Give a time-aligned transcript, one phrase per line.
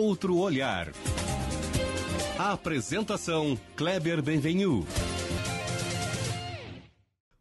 [0.00, 0.88] outro olhar.
[2.38, 4.86] A apresentação Kleber Benvenu.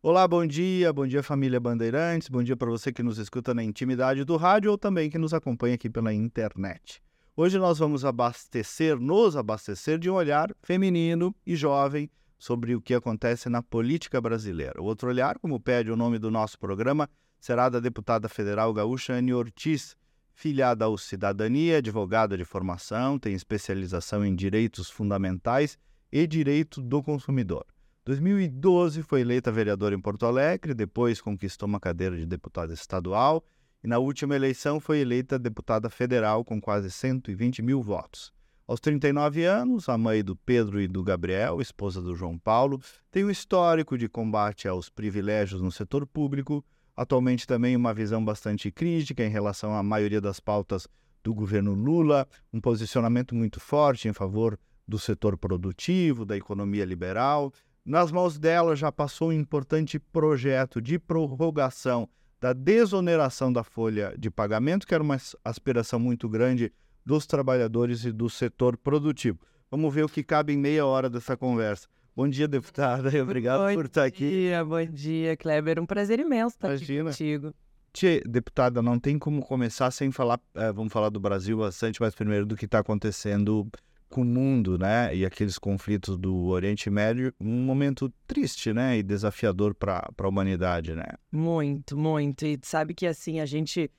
[0.03, 3.63] Olá, bom dia, bom dia família Bandeirantes, bom dia para você que nos escuta na
[3.63, 7.01] intimidade do rádio ou também que nos acompanha aqui pela internet.
[7.35, 12.93] Hoje nós vamos abastecer, nos abastecer de um olhar feminino e jovem sobre o que
[12.93, 14.81] acontece na política brasileira.
[14.81, 19.13] O outro olhar, como pede o nome do nosso programa, será da deputada federal gaúcha
[19.13, 19.95] Anne Ortiz,
[20.39, 25.77] filiada ao Cidadania, advogada de formação, tem especialização em direitos fundamentais
[26.09, 27.65] e direito do consumidor.
[28.05, 33.43] 2012 foi eleita vereadora em Porto Alegre, depois conquistou uma cadeira de deputada estadual
[33.83, 38.31] e na última eleição foi eleita deputada federal com quase 120 mil votos.
[38.65, 42.79] Aos 39 anos, a mãe do Pedro e do Gabriel, esposa do João Paulo,
[43.11, 46.63] tem um histórico de combate aos privilégios no setor público,
[46.99, 50.85] atualmente também uma visão bastante crítica em relação à maioria das pautas
[51.23, 57.53] do governo Lula, um posicionamento muito forte em favor do setor produtivo, da economia liberal.
[57.85, 64.29] Nas mãos dela já passou um importante projeto de prorrogação da desoneração da folha de
[64.29, 66.69] pagamento, que era uma aspiração muito grande
[67.05, 69.39] dos trabalhadores e do setor produtivo.
[69.71, 71.87] Vamos ver o que cabe em meia hora dessa conversa.
[72.19, 73.09] Bom dia, deputada.
[73.23, 74.25] Obrigado bom por estar aqui.
[74.25, 75.79] Bom dia, bom dia, Kleber.
[75.79, 77.11] Um prazer imenso estar Imagina.
[77.11, 77.53] aqui contigo.
[77.93, 82.13] Tia, deputada, não tem como começar sem falar, é, vamos falar do Brasil bastante, mas
[82.13, 83.65] primeiro do que está acontecendo
[84.09, 85.15] com o mundo, né?
[85.15, 88.97] E aqueles conflitos do Oriente Médio, um momento triste, né?
[88.97, 91.07] E desafiador para a humanidade, né?
[91.31, 92.45] Muito, muito.
[92.45, 93.89] E sabe que assim, a gente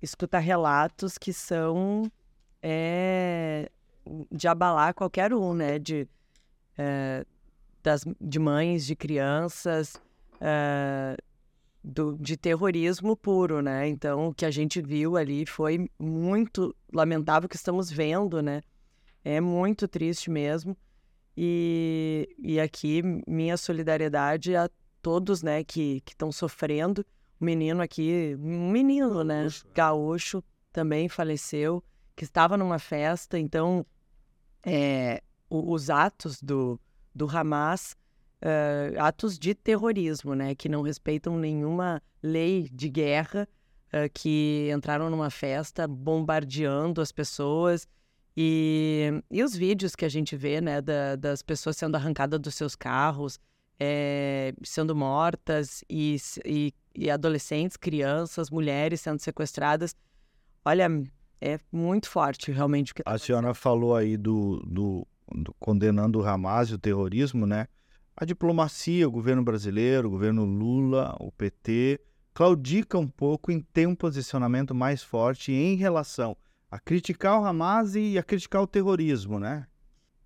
[0.00, 2.08] escuta relatos que são
[2.62, 3.68] é,
[4.30, 5.80] de abalar qualquer um, né?
[5.80, 6.06] De,
[6.78, 7.26] é,
[7.86, 9.94] das, de mães, de crianças,
[10.40, 11.16] é,
[11.84, 13.86] do, de terrorismo puro, né?
[13.86, 18.60] Então, o que a gente viu ali foi muito lamentável que estamos vendo, né?
[19.24, 20.76] É muito triste mesmo.
[21.36, 24.68] E, e aqui, minha solidariedade a
[25.00, 27.06] todos, né, que estão sofrendo.
[27.40, 29.66] O menino aqui, um menino, né, Gaúcho.
[29.72, 31.84] gaúcho, também faleceu,
[32.16, 33.38] que estava numa festa.
[33.38, 33.86] Então,
[34.64, 36.80] é, os atos do,
[37.16, 37.96] do Hamas,
[38.42, 43.48] eh, atos de terrorismo, né, que não respeitam nenhuma lei de guerra,
[43.90, 47.88] eh, que entraram numa festa bombardeando as pessoas.
[48.36, 52.54] E, e os vídeos que a gente vê, né, da- das pessoas sendo arrancadas dos
[52.54, 53.40] seus carros,
[53.80, 59.96] eh, sendo mortas, e, e, e adolescentes, crianças, mulheres sendo sequestradas.
[60.64, 60.86] Olha,
[61.40, 65.06] é muito forte realmente o que tá A senhora falou aí do, do
[65.58, 67.66] condenando o Hamas e o terrorismo, né?
[68.16, 72.00] A diplomacia, o governo brasileiro, o governo Lula, o PT,
[72.32, 76.36] claudica um pouco em ter um posicionamento mais forte em relação
[76.70, 79.66] a criticar o Hamas e a criticar o terrorismo, né?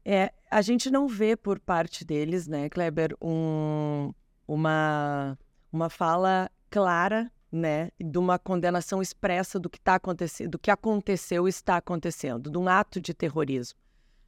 [0.05, 4.13] É, a gente não vê por parte deles, né, Kleber, um,
[4.49, 5.39] uma,
[5.73, 11.47] uma fala clara, né, de uma condenação expressa do que está acontecendo, do que aconteceu
[11.47, 13.79] e está acontecendo, de um ato de terrorismo,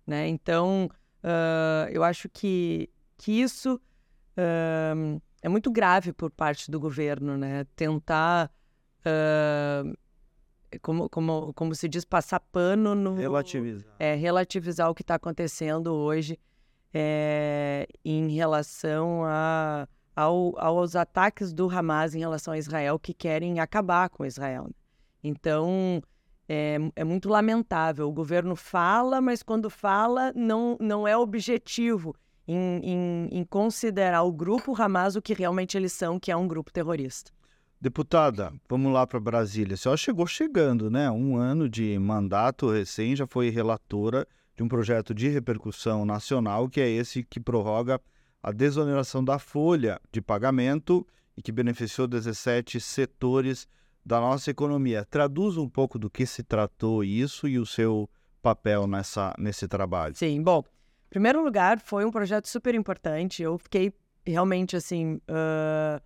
[0.06, 0.28] né?
[0.28, 0.88] Então,
[1.22, 3.80] ah, eu acho que, que isso
[4.36, 4.94] ah,
[5.42, 7.64] é muito grave por parte do governo, né?
[7.76, 8.50] Tentar,
[9.04, 9.82] ah,
[10.80, 13.94] como, como, como se diz, passar pano no Relativizar.
[13.98, 16.38] é, relativizar o que está acontecendo hoje
[16.94, 19.86] é, em relação a,
[20.16, 24.64] ao- aos ataques do Hamas em relação a Israel que querem acabar com Israel.
[24.64, 24.74] né?
[25.24, 26.02] Então,
[26.52, 28.06] é, é muito lamentável.
[28.08, 32.14] O governo fala, mas quando fala, não, não é objetivo
[32.46, 36.46] em, em- em considerar o grupo Hamas o que realmente eles são, que é um
[36.46, 37.30] grupo terrorista.
[37.80, 39.74] Deputada, vamos lá para Brasília.
[39.74, 41.10] A senhora chegou chegando, né?
[41.10, 44.26] Um ano de mandato recém, já foi relatora
[44.56, 48.00] de um projeto de repercussão nacional, que é esse que prorroga
[48.42, 51.04] a desoneração da folha de pagamento
[51.36, 53.66] e que beneficiou 17 setores
[54.04, 55.04] da nossa economia.
[55.04, 58.08] Traduz um pouco do que se tratou isso e o seu
[58.42, 60.14] papel nessa, nesse trabalho.
[60.16, 63.42] Sim, bom, em primeiro lugar, foi um projeto super importante.
[63.42, 63.92] Eu fiquei
[64.26, 66.00] realmente, assim, ah,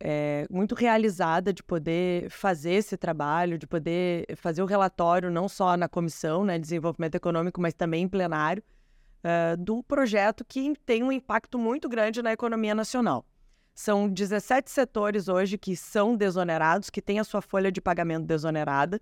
[0.00, 5.76] é, muito realizada de poder fazer esse trabalho, de poder fazer o relatório, não só
[5.76, 8.62] na Comissão né, de Desenvolvimento Econômico, mas também em plenário,
[9.24, 13.24] ah, do projeto que tem um impacto muito grande na economia nacional.
[13.78, 19.00] São 17 setores hoje que são desonerados, que têm a sua folha de pagamento desonerada.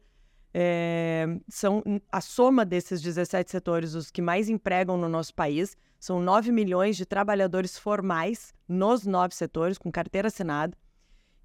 [0.52, 1.82] É, são
[2.12, 5.78] a soma desses 17 setores os que mais empregam no nosso país.
[5.98, 10.76] São 9 milhões de trabalhadores formais nos nove setores, com carteira assinada.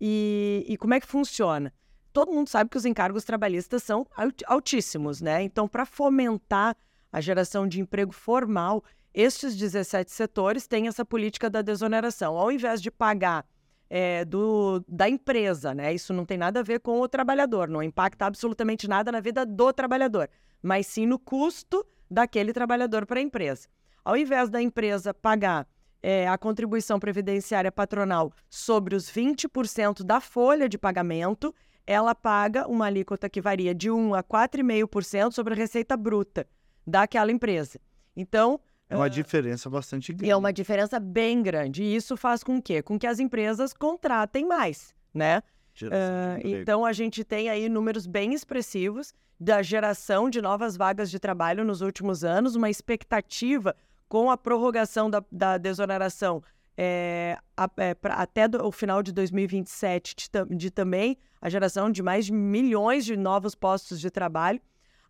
[0.01, 1.74] E, e como é que funciona?
[2.12, 4.06] todo mundo sabe que os encargos trabalhistas são
[4.45, 5.42] altíssimos, né?
[5.42, 6.75] Então, para fomentar
[7.10, 8.83] a geração de emprego formal,
[9.13, 12.38] estes 17 setores têm essa política da desoneração.
[12.38, 13.46] Ao invés de pagar
[13.90, 15.94] é, do, da empresa, né?
[15.94, 19.46] Isso não tem nada a ver com o trabalhador, não impacta absolutamente nada na vida
[19.46, 20.30] do trabalhador,
[20.63, 23.68] mas sim no custo daquele trabalhador para a empresa.
[24.04, 25.68] Ao invés da empresa pagar
[26.02, 31.54] é, a contribuição previdenciária patronal sobre os 20% da folha de pagamento,
[31.86, 36.48] ela paga uma alíquota que varia de 1 a 4,5% sobre a receita bruta
[36.88, 37.78] daquela empresa.
[38.16, 38.60] Então,
[38.92, 40.32] é uma diferença bastante grande.
[40.32, 41.84] É uma diferença bem grande.
[41.84, 45.42] E isso faz com que, com que as empresas contratem mais, né?
[45.82, 51.18] Uh, então a gente tem aí números bem expressivos da geração de novas vagas de
[51.18, 53.76] trabalho nos últimos anos, uma expectativa
[54.08, 56.44] com a prorrogação da, da desoneração
[56.78, 61.92] é, a, é, pra, até do, o final de 2027, de, de também a geração
[61.92, 64.60] de mais de milhões de novos postos de trabalho.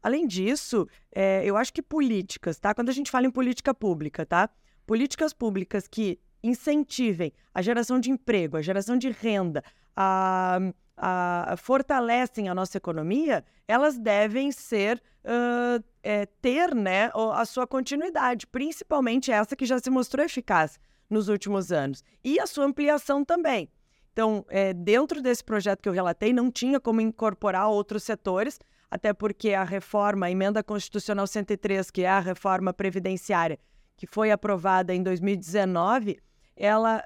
[0.02, 2.74] Além disso, é, eu acho que políticas, tá?
[2.74, 4.50] Quando a gente fala em política pública, tá?
[4.86, 9.64] Políticas públicas que incentivem a geração de emprego, a geração de renda,
[9.96, 10.60] a,
[10.98, 17.68] a, a fortalecem a nossa economia, elas devem ser uh, é, ter né, a sua
[17.68, 23.24] continuidade, principalmente essa que já se mostrou eficaz nos últimos anos, e a sua ampliação
[23.24, 23.70] também.
[24.14, 28.60] Então, é, dentro desse projeto que eu relatei, não tinha como incorporar outros setores,
[28.90, 33.58] até porque a reforma, a emenda constitucional 103, que é a reforma previdenciária,
[33.96, 36.20] que foi aprovada em 2019,
[36.58, 37.02] ela,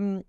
[0.00, 0.22] hum,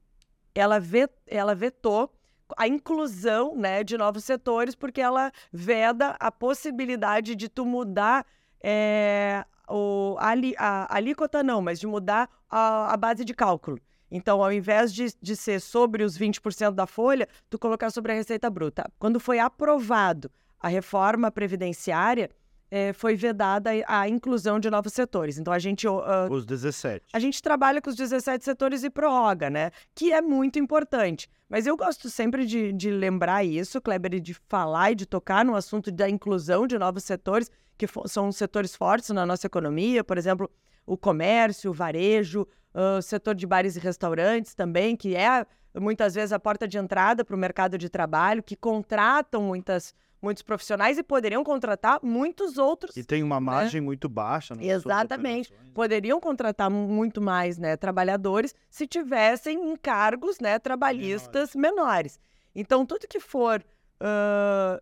[0.55, 2.11] ela, vet, ela vetou
[2.57, 8.25] a inclusão né, de novos setores, porque ela veda a possibilidade de tu mudar
[8.63, 13.79] é, o, a, a, a alíquota, não, mas de mudar a, a base de cálculo.
[14.09, 18.15] Então, ao invés de, de ser sobre os 20% da folha, tu colocar sobre a
[18.15, 18.89] receita bruta.
[18.97, 22.29] Quando foi aprovado a reforma previdenciária,
[22.69, 25.37] é, foi vedada a inclusão de novos setores.
[25.37, 25.87] Então a gente.
[25.87, 27.05] Uh, os 17.
[27.13, 29.71] A gente trabalha com os 17 setores e prorroga, né?
[29.95, 31.29] Que é muito importante.
[31.49, 35.55] Mas eu gosto sempre de, de lembrar isso, Kleber, de falar e de tocar no
[35.55, 40.51] assunto da inclusão de novos setores, que são setores fortes na nossa economia, por exemplo,
[40.85, 42.45] o comércio, o varejo,
[42.77, 45.45] o setor de bares e restaurantes também, que é
[45.79, 50.41] muitas vezes a porta de entrada para o mercado de trabalho, que contratam muitas muitos
[50.41, 52.97] profissionais e poderiam contratar muitos outros.
[52.97, 53.45] E tem uma né?
[53.45, 53.85] margem né?
[53.85, 54.55] muito baixa.
[54.59, 55.53] Exatamente.
[55.75, 62.17] Poderiam contratar muito mais né, trabalhadores se tivessem encargos né, trabalhistas menores.
[62.17, 62.19] menores.
[62.55, 63.63] Então, tudo que for
[64.01, 64.81] uh,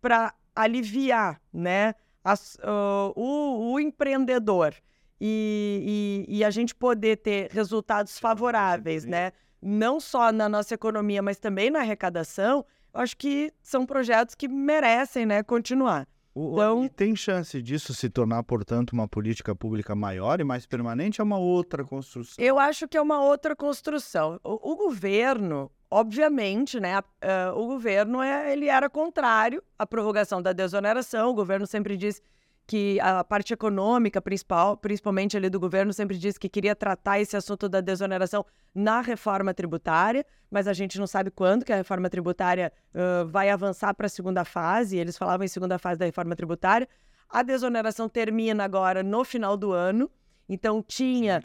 [0.00, 1.94] para aliviar né,
[2.24, 4.74] as, uh, o, o, empreendedor
[5.20, 9.32] e, e, e, a gente poder ter resultados favoráveis, né?
[9.62, 15.24] Não só na nossa economia, mas também na arrecadação, acho que são projetos que merecem
[15.26, 16.06] né, continuar.
[16.36, 21.18] Então, e tem chance disso se tornar, portanto, uma política pública maior e mais permanente?
[21.18, 22.44] É uma outra construção?
[22.44, 24.38] Eu acho que é uma outra construção.
[24.44, 30.52] O, o governo, obviamente, né, uh, o governo é, ele era contrário à prorrogação da
[30.52, 31.30] desoneração.
[31.30, 32.20] O governo sempre disse
[32.66, 37.36] que a parte econômica principal, principalmente ali do governo, sempre disse que queria tratar esse
[37.36, 42.10] assunto da desoneração na reforma tributária, mas a gente não sabe quando que a reforma
[42.10, 44.96] tributária uh, vai avançar para a segunda fase.
[44.96, 46.88] Eles falavam em segunda fase da reforma tributária.
[47.28, 50.10] A desoneração termina agora no final do ano.
[50.48, 51.40] Então tinha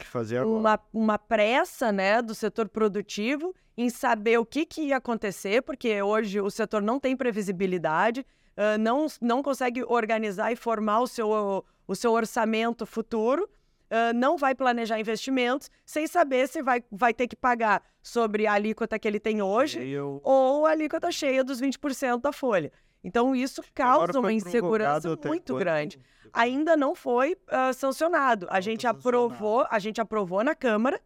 [0.46, 6.00] uma, uma pressa né, do setor produtivo em saber o que, que ia acontecer, porque
[6.02, 8.24] hoje o setor não tem previsibilidade
[8.56, 14.36] uh, não, não consegue organizar e formar o seu, o seu orçamento futuro, uh, não
[14.36, 19.06] vai planejar investimentos, sem saber se vai, vai ter que pagar sobre a alíquota que
[19.06, 20.20] ele tem hoje eu...
[20.24, 22.72] ou a alíquota cheia dos 20% da folha.
[23.04, 26.00] Então, isso causa uma insegurança muito grande.
[26.32, 28.46] Ainda não foi uh, sancionado.
[28.48, 31.00] A gente aprovou, a gente aprovou na Câmara,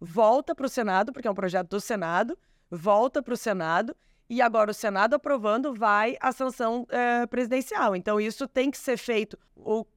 [0.00, 2.36] volta para o Senado, porque é um projeto do Senado,
[2.70, 3.94] volta para o Senado
[4.28, 7.94] e agora o Senado aprovando vai a sanção é, presidencial.
[7.94, 9.38] Então isso tem que ser feito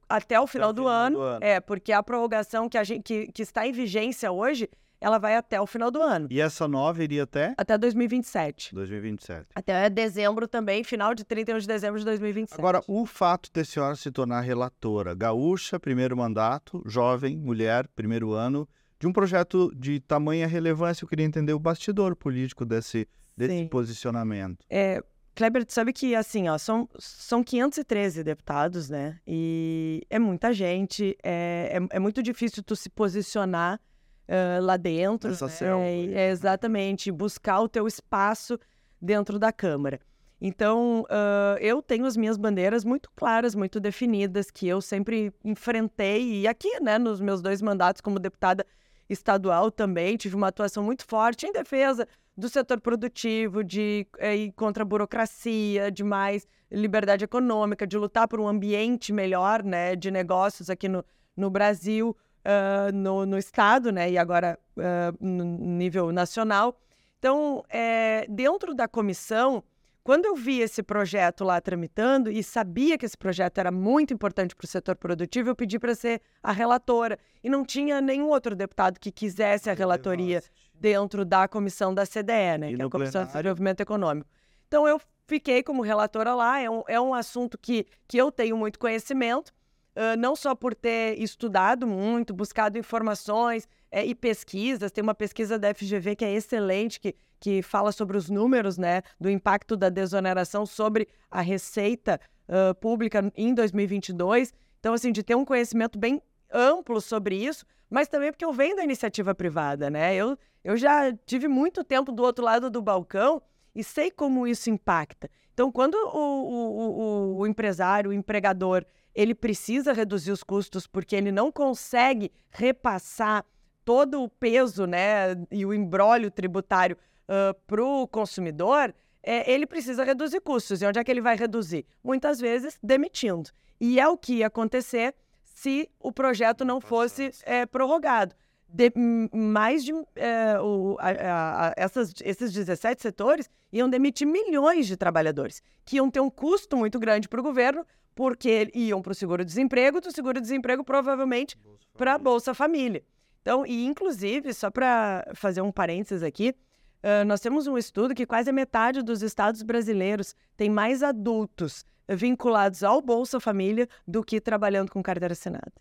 [0.08, 2.84] até o final, até do, final ano, do, ano, É, porque a prorrogação que, a
[2.84, 4.68] gente, que, que está em vigência hoje,
[5.00, 6.26] ela vai até o final do ano.
[6.30, 7.54] E essa nova iria até?
[7.56, 8.74] Até 2027.
[8.74, 9.48] 2027.
[9.54, 12.58] Até dezembro também, final de 31 de dezembro de 2027.
[12.58, 18.32] Agora, o fato de a senhora se tornar relatora, gaúcha, primeiro mandato, jovem, mulher, primeiro
[18.32, 18.68] ano,
[18.98, 23.06] de um projeto de tamanha relevância, eu queria entender o bastidor político desse
[23.38, 23.68] desse Sim.
[23.68, 24.64] posicionamento?
[24.68, 25.02] É,
[25.34, 29.20] Kleber, tu sabe que, assim, ó, são, são 513 deputados, né?
[29.24, 33.80] E é muita gente, é, é, é muito difícil tu se posicionar
[34.28, 35.30] uh, lá dentro.
[35.30, 35.90] Essa né?
[35.90, 38.58] é, é, exatamente, buscar o teu espaço
[39.00, 40.00] dentro da Câmara.
[40.40, 46.40] Então, uh, eu tenho as minhas bandeiras muito claras, muito definidas, que eu sempre enfrentei,
[46.40, 48.66] e aqui, né, nos meus dois mandatos como deputada
[49.08, 52.06] estadual também, tive uma atuação muito forte em defesa
[52.38, 58.28] do setor produtivo, de é, ir contra a burocracia, de mais liberdade econômica, de lutar
[58.28, 61.04] por um ambiente melhor, né, de negócios aqui no,
[61.36, 66.78] no Brasil, uh, no, no estado, né, e agora uh, no nível nacional.
[67.18, 69.64] Então, é, dentro da comissão,
[70.08, 74.56] quando eu vi esse projeto lá tramitando e sabia que esse projeto era muito importante
[74.56, 77.18] para o setor produtivo, eu pedi para ser a relatora.
[77.44, 82.56] E não tinha nenhum outro deputado que quisesse a relatoria dentro da comissão da CDE,
[82.58, 82.72] né?
[82.72, 84.30] E que é a Comissão de Desenvolvimento Econômico.
[84.66, 88.56] Então eu fiquei como relatora lá, é um, é um assunto que, que eu tenho
[88.56, 89.48] muito conhecimento,
[89.94, 95.58] uh, não só por ter estudado muito, buscado informações é, e pesquisas, tem uma pesquisa
[95.58, 99.88] da FGV que é excelente, que que fala sobre os números né, do impacto da
[99.88, 104.52] desoneração sobre a receita uh, pública em 2022.
[104.80, 108.76] Então, assim, de ter um conhecimento bem amplo sobre isso, mas também porque eu venho
[108.76, 110.14] da iniciativa privada, né?
[110.14, 113.42] Eu, eu já tive muito tempo do outro lado do balcão
[113.74, 115.30] e sei como isso impacta.
[115.52, 121.16] Então, quando o, o, o, o empresário, o empregador, ele precisa reduzir os custos porque
[121.16, 123.44] ele não consegue repassar
[123.84, 126.96] todo o peso né, e o embrólio tributário
[127.28, 130.80] uh, para o consumidor, é, ele precisa reduzir custos.
[130.80, 131.84] E onde é que ele vai reduzir?
[132.02, 133.50] Muitas vezes demitindo.
[133.80, 138.34] E é o que ia acontecer se o projeto não fosse é, prorrogado.
[138.70, 138.92] De,
[139.32, 145.62] mais de é, o, a, a, essas, esses 17 setores iam demitir milhões de trabalhadores,
[145.86, 150.00] que iam ter um custo muito grande para o governo, porque iam para o seguro-desemprego,
[150.00, 151.56] do seguro-desemprego provavelmente
[151.96, 153.02] para a Bolsa Família.
[153.40, 156.54] Então, e inclusive, só para fazer um parênteses aqui,
[157.02, 161.84] Uh, nós temos um estudo que quase a metade dos estados brasileiros tem mais adultos
[162.08, 165.72] vinculados ao Bolsa Família do que trabalhando com carteira assinada.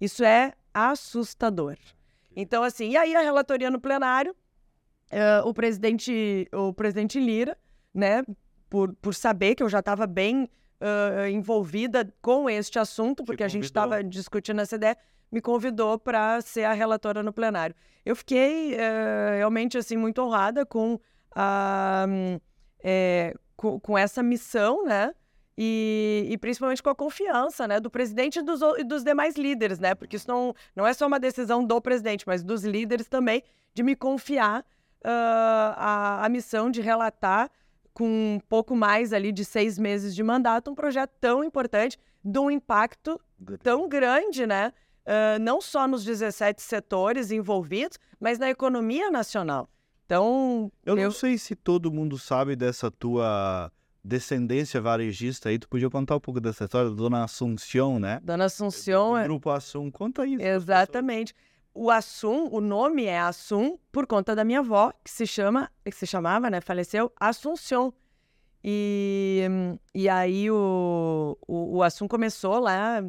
[0.00, 1.76] Isso é assustador.
[2.34, 4.36] Então, assim, e aí a relatoria no plenário,
[5.12, 7.56] uh, o presidente o presidente Lira,
[7.94, 8.22] né,
[8.68, 13.48] por, por saber que eu já estava bem uh, envolvida com este assunto, porque a
[13.48, 14.98] gente estava discutindo essa ideia,
[15.30, 17.74] me convidou para ser a relatora no plenário.
[18.04, 20.98] Eu fiquei é, realmente assim muito honrada com,
[21.34, 22.06] a,
[22.82, 25.12] é, com, com, essa missão, né?
[25.58, 29.78] E, e, principalmente com a confiança né, do presidente e dos, e dos demais líderes,
[29.78, 29.94] né?
[29.94, 33.42] Porque isso não, não é só uma decisão do presidente, mas dos líderes também,
[33.74, 37.50] de me confiar uh, a, a missão de relatar
[37.94, 42.38] com um pouco mais ali de seis meses de mandato um projeto tão importante, de
[42.38, 43.18] um impacto
[43.62, 44.72] tão grande, né?
[45.06, 49.68] Uh, não só nos 17 setores envolvidos, mas na economia nacional.
[50.04, 50.70] Então.
[50.84, 53.70] Eu, eu não sei se todo mundo sabe dessa tua
[54.04, 55.58] descendência varejista aí.
[55.58, 58.20] Tu podia contar um pouco dessa história da Dona Assunção, né?
[58.22, 59.16] Dona Assunção.
[59.16, 59.24] É...
[59.24, 60.42] Grupo Assum, conta isso.
[60.42, 61.34] Exatamente.
[61.74, 65.92] O Assum, o nome é Assum por conta da minha avó, que se chama, que
[65.92, 66.60] se chamava, né?
[66.60, 67.92] Faleceu, Assunção.
[68.64, 69.44] E,
[69.94, 73.02] e aí o, o, o Assum começou lá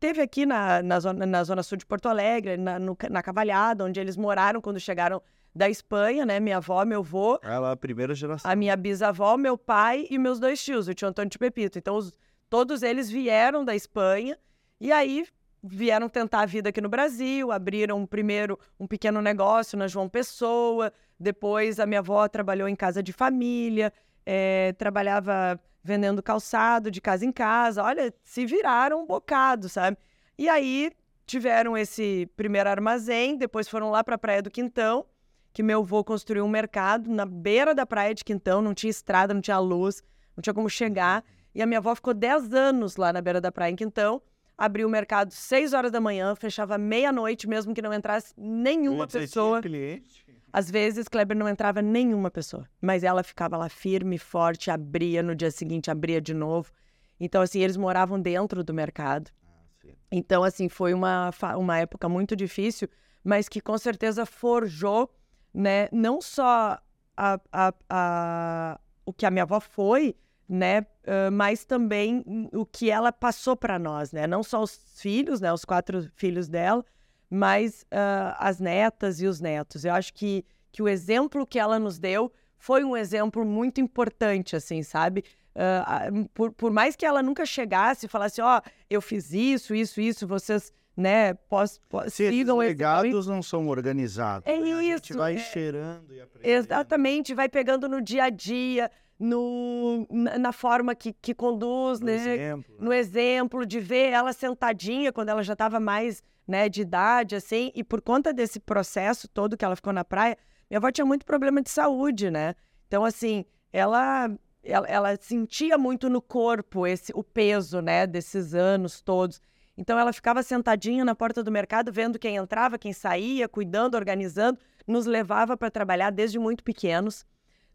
[0.00, 3.84] teve aqui na, na, zona, na zona sul de Porto Alegre, na, no, na Cavalhada,
[3.84, 5.22] onde eles moraram quando chegaram
[5.54, 6.40] da Espanha, né?
[6.40, 7.38] Minha avó, meu avô.
[7.42, 8.50] Ela é a primeira geração.
[8.50, 11.78] A minha bisavó, meu pai e meus dois tios, o tio Antônio e o Pepito.
[11.78, 12.14] Então, os,
[12.48, 14.38] todos eles vieram da Espanha
[14.80, 15.26] e aí
[15.62, 20.90] vieram tentar a vida aqui no Brasil, abriram primeiro um pequeno negócio na João Pessoa,
[21.18, 23.92] depois a minha avó trabalhou em casa de família,
[24.24, 27.82] é, trabalhava vendendo calçado de casa em casa.
[27.82, 29.96] Olha, se viraram um bocado, sabe?
[30.38, 30.90] E aí
[31.26, 35.06] tiveram esse primeiro armazém, depois foram lá para a Praia do Quintão,
[35.52, 39.32] que meu avô construiu um mercado na beira da Praia de Quintão, não tinha estrada,
[39.32, 40.02] não tinha luz,
[40.36, 41.24] não tinha como chegar.
[41.54, 44.22] E a minha avó ficou 10 anos lá na beira da praia em Quintão,
[44.56, 49.60] abriu o mercado 6 horas da manhã, fechava meia-noite, mesmo que não entrasse nenhuma pessoa.
[49.60, 50.24] Cliente.
[50.52, 55.34] Às vezes, Kleber não entrava nenhuma pessoa, mas ela ficava lá firme, forte, abria no
[55.34, 56.72] dia seguinte, abria de novo.
[57.18, 59.30] Então, assim, eles moravam dentro do mercado.
[59.46, 62.88] Ah, então, assim, foi uma, uma época muito difícil,
[63.22, 65.10] mas que com certeza forjou,
[65.52, 66.78] né, não só
[67.16, 70.16] a, a, a, o que a minha avó foi,
[70.48, 75.40] né, uh, mas também o que ela passou para nós, né, não só os filhos,
[75.40, 76.84] né, os quatro filhos dela,
[77.30, 79.84] mas uh, as netas e os netos.
[79.84, 84.56] Eu acho que, que o exemplo que ela nos deu foi um exemplo muito importante,
[84.56, 85.24] assim, sabe?
[85.54, 89.74] Uh, por, por, mais que ela nunca chegasse e falasse, ó, oh, eu fiz isso,
[89.74, 94.46] isso, isso, vocês, né, pos, pos, Se esses legados não são organizados.
[94.46, 94.68] É né?
[94.68, 94.80] isso.
[94.80, 95.38] A gente vai é...
[95.38, 96.52] cheirando e aprendendo.
[96.52, 98.90] Exatamente, vai pegando no dia a dia,
[99.20, 102.14] no, na, forma que, que conduz, No né?
[102.14, 107.36] exemplo, no exemplo, de ver ela sentadinha quando ela já estava mais né, de idade,
[107.36, 110.38] assim, e por conta desse processo todo que ela ficou na praia,
[110.70, 112.54] minha avó tinha muito problema de saúde, né?
[112.86, 114.30] Então, assim, ela,
[114.64, 119.38] ela, ela sentia muito no corpo esse o peso, né, desses anos todos.
[119.76, 124.58] Então, ela ficava sentadinha na porta do mercado, vendo quem entrava, quem saía, cuidando, organizando,
[124.86, 127.24] nos levava para trabalhar desde muito pequenos.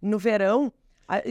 [0.02, 0.74] No verão,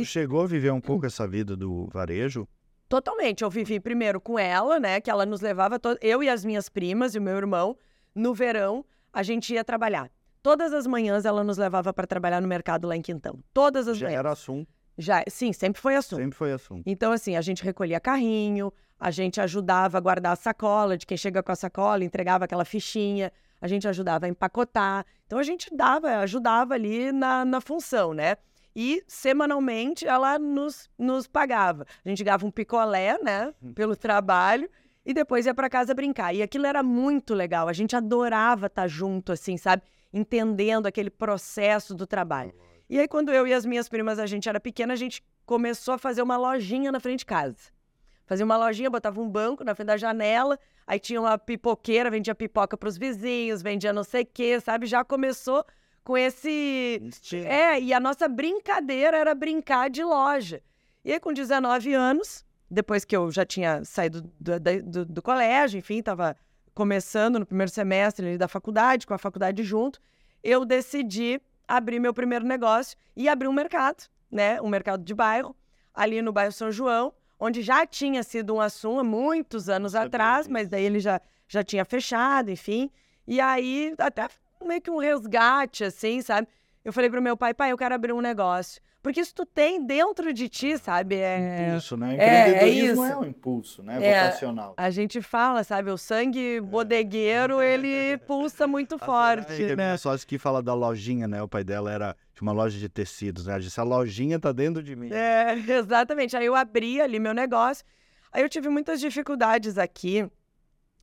[0.05, 2.47] chegou a viver um pouco essa vida do varejo?
[2.89, 3.43] Totalmente.
[3.43, 5.01] Eu vivi primeiro com ela, né?
[5.01, 7.77] Que ela nos levava, to- eu e as minhas primas e o meu irmão,
[8.15, 10.11] no verão, a gente ia trabalhar.
[10.43, 13.39] Todas as manhãs ela nos levava para trabalhar no mercado lá em Quintão.
[13.53, 14.19] Todas as Já manhãs.
[14.21, 16.21] era assunto, Já, sim, sempre foi assunto.
[16.21, 16.83] sempre foi assunto.
[16.87, 21.17] Então, assim, a gente recolhia carrinho, a gente ajudava a guardar a sacola de quem
[21.17, 25.07] chega com a sacola, entregava aquela fichinha, a gente ajudava a empacotar.
[25.27, 28.37] Então, a gente dava, ajudava ali na, na função, né?
[28.75, 31.87] E semanalmente ela nos, nos pagava.
[32.05, 34.69] A gente ganhava um picolé, né, pelo trabalho,
[35.07, 36.35] e depois ia para casa brincar.
[36.35, 39.83] E aquilo era muito legal, a gente adorava estar junto, assim, sabe?
[40.13, 42.53] Entendendo aquele processo do trabalho.
[42.89, 45.95] E aí, quando eu e as minhas primas, a gente era pequena, a gente começou
[45.95, 47.73] a fazer uma lojinha na frente de casa.
[48.27, 52.35] Fazia uma lojinha, botava um banco na frente da janela, aí tinha uma pipoqueira, vendia
[52.35, 54.87] pipoca para os vizinhos, vendia não sei o quê, sabe?
[54.87, 55.65] Já começou
[56.05, 57.01] com esse.
[57.03, 57.47] Instinto.
[57.47, 60.63] É, e a nossa brincadeira era brincar de loja.
[61.05, 65.79] E aí, com 19 anos, depois que eu já tinha saído do, do- do colégio,
[65.79, 66.37] enfim, estava
[66.75, 70.01] começando no primeiro semestre ali da faculdade, com a faculdade junto,
[70.43, 74.61] eu decidi abrir meu primeiro negócio e abrir um mercado, né?
[74.61, 75.57] Um mercado de bairro,
[75.95, 80.49] ali no bairro São João, onde já tinha sido um assunto há muitos anos atrás,
[80.49, 82.91] mas daí ele já, já tinha fechado, enfim.
[83.27, 84.29] E aí, até
[84.65, 86.49] meio que um resgate, assim, sabe?
[86.85, 88.81] Eu falei pro meu pai, pai, eu quero abrir um negócio.
[89.05, 91.17] Porque isso tu tem dentro de ti, sabe?
[91.17, 91.69] É...
[91.69, 92.17] Impulso, né?
[92.17, 93.19] é, é Empreendedorismo é, isso.
[93.19, 93.99] um impulso, né?
[94.03, 94.25] É.
[94.25, 94.75] Vocacional.
[94.79, 95.91] A gente fala, sabe?
[95.91, 99.97] O sangue bodegueiro, ele pulsa muito forte, a né?
[99.99, 101.43] sócia que fala da lojinha, né?
[101.43, 103.53] O pai dela era de uma loja de tecidos, né?
[103.53, 105.11] Ela disse, a lojinha tá dentro de mim.
[105.13, 106.35] É, exatamente.
[106.35, 107.85] Aí eu abri ali meu negócio.
[108.33, 110.27] Aí eu tive muitas dificuldades aqui.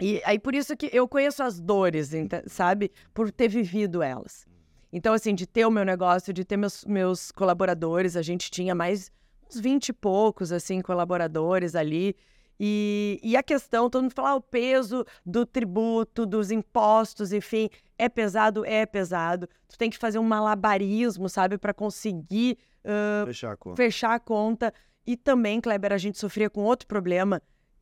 [0.01, 2.11] E aí por isso que eu conheço as dores,
[2.47, 2.91] sabe?
[3.13, 4.45] Por ter vivido elas.
[4.91, 8.75] Então, assim, de ter o meu negócio, de ter meus, meus colaboradores, a gente tinha
[8.75, 9.11] mais
[9.47, 12.15] uns 20 e poucos, assim, colaboradores ali.
[12.59, 17.69] E, e a questão, todo mundo fala, ah, o peso do tributo, dos impostos, enfim,
[17.97, 19.47] é pesado, é pesado.
[19.69, 23.75] Tu tem que fazer um malabarismo, sabe, para conseguir ah, Fechar a conta.
[23.75, 24.73] fechar a conta.
[25.05, 27.41] E também, Kleber, a gente sofria com outro problema,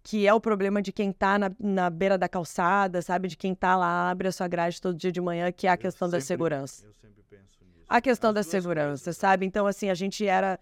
[0.10, 3.28] que é o problema de quem tá na, na beira da calçada, sabe?
[3.28, 5.78] De quem tá lá, abre a sua grade todo dia de manhã, que é a
[5.78, 6.84] questão da sempre- segurança.
[6.84, 7.86] Eu sempre penso nisso.
[7.88, 9.17] A questão As da segurança, coisas.
[9.17, 9.45] sabe?
[9.45, 10.60] Então, assim, a gente era.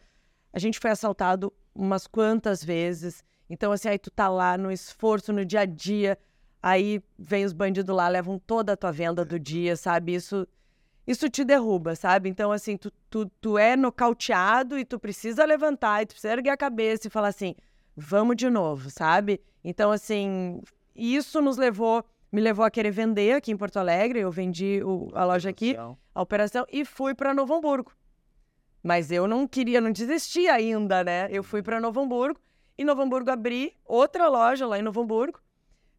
[0.51, 3.23] A gente foi assaltado umas quantas vezes.
[3.49, 6.17] Então, assim, aí tu tá lá no esforço, no dia a dia.
[6.61, 10.13] Aí vem os bandidos lá, levam toda a tua venda do dia, sabe?
[10.13, 10.45] Isso
[11.07, 12.27] isso te derruba, sabe?
[12.27, 16.49] Então, assim, tu, tu, tu é nocauteado e tu precisa levantar, e tu precisa erguer
[16.49, 17.55] a cabeça e falar assim,
[17.97, 19.41] vamos de novo, sabe?
[19.63, 20.61] Então, assim,
[20.95, 24.19] isso nos levou, me levou a querer vender aqui em Porto Alegre.
[24.19, 25.75] Eu vendi o- a loja aqui,
[26.13, 27.91] a operação, e fui para Novo Hamburgo.
[28.83, 31.27] Mas eu não queria, não desisti ainda, né?
[31.31, 32.39] Eu fui para Novo Hamburgo,
[32.77, 35.39] e Novo Hamburgo abri outra loja lá em Novo Hamburgo,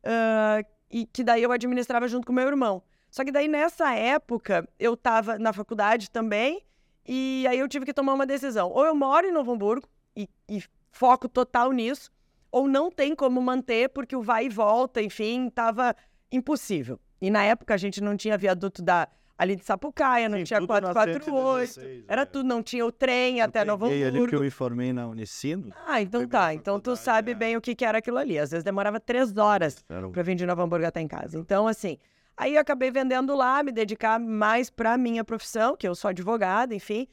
[0.05, 2.83] ah, e que daí eu administrava junto com meu irmão.
[3.11, 6.63] Só que daí nessa época eu estava na faculdade também
[7.07, 8.71] e aí eu tive que tomar uma decisão.
[8.71, 12.11] Ou eu moro em Novo Hamburgo e, e foco total nisso,
[12.51, 15.95] ou não tem como manter porque o vai e volta, enfim, estava
[16.33, 16.99] impossível.
[17.21, 20.59] E na época a gente não tinha viaduto da ali de Sapucaia, não Sim, tinha
[20.59, 22.25] tudo na 448, 116, era é.
[22.25, 24.37] tudo, não tinha o trem até Eu Novo peguei ali porque Hamburgo.
[24.37, 25.73] eu me formei na Unicino.
[25.87, 26.53] Ah, então tá.
[26.53, 27.35] Então tu sabe é.
[27.35, 28.37] bem o que, que era aquilo ali.
[28.37, 31.39] Às vezes demorava três horas um- para vir de Novo Hamburgo até em casa.
[31.39, 31.99] Então, assim,
[32.37, 36.75] aí eu acabei vendendo lá, me dedicar mais para minha profissão, que eu sou advogada,
[36.75, 37.07] enfim,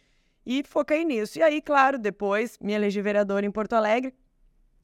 [0.46, 1.40] e foquei nisso.
[1.40, 4.14] E aí, claro, depois me elegi vereadora em Porto Alegre,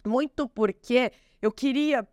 [0.06, 2.08] muito porque eu queria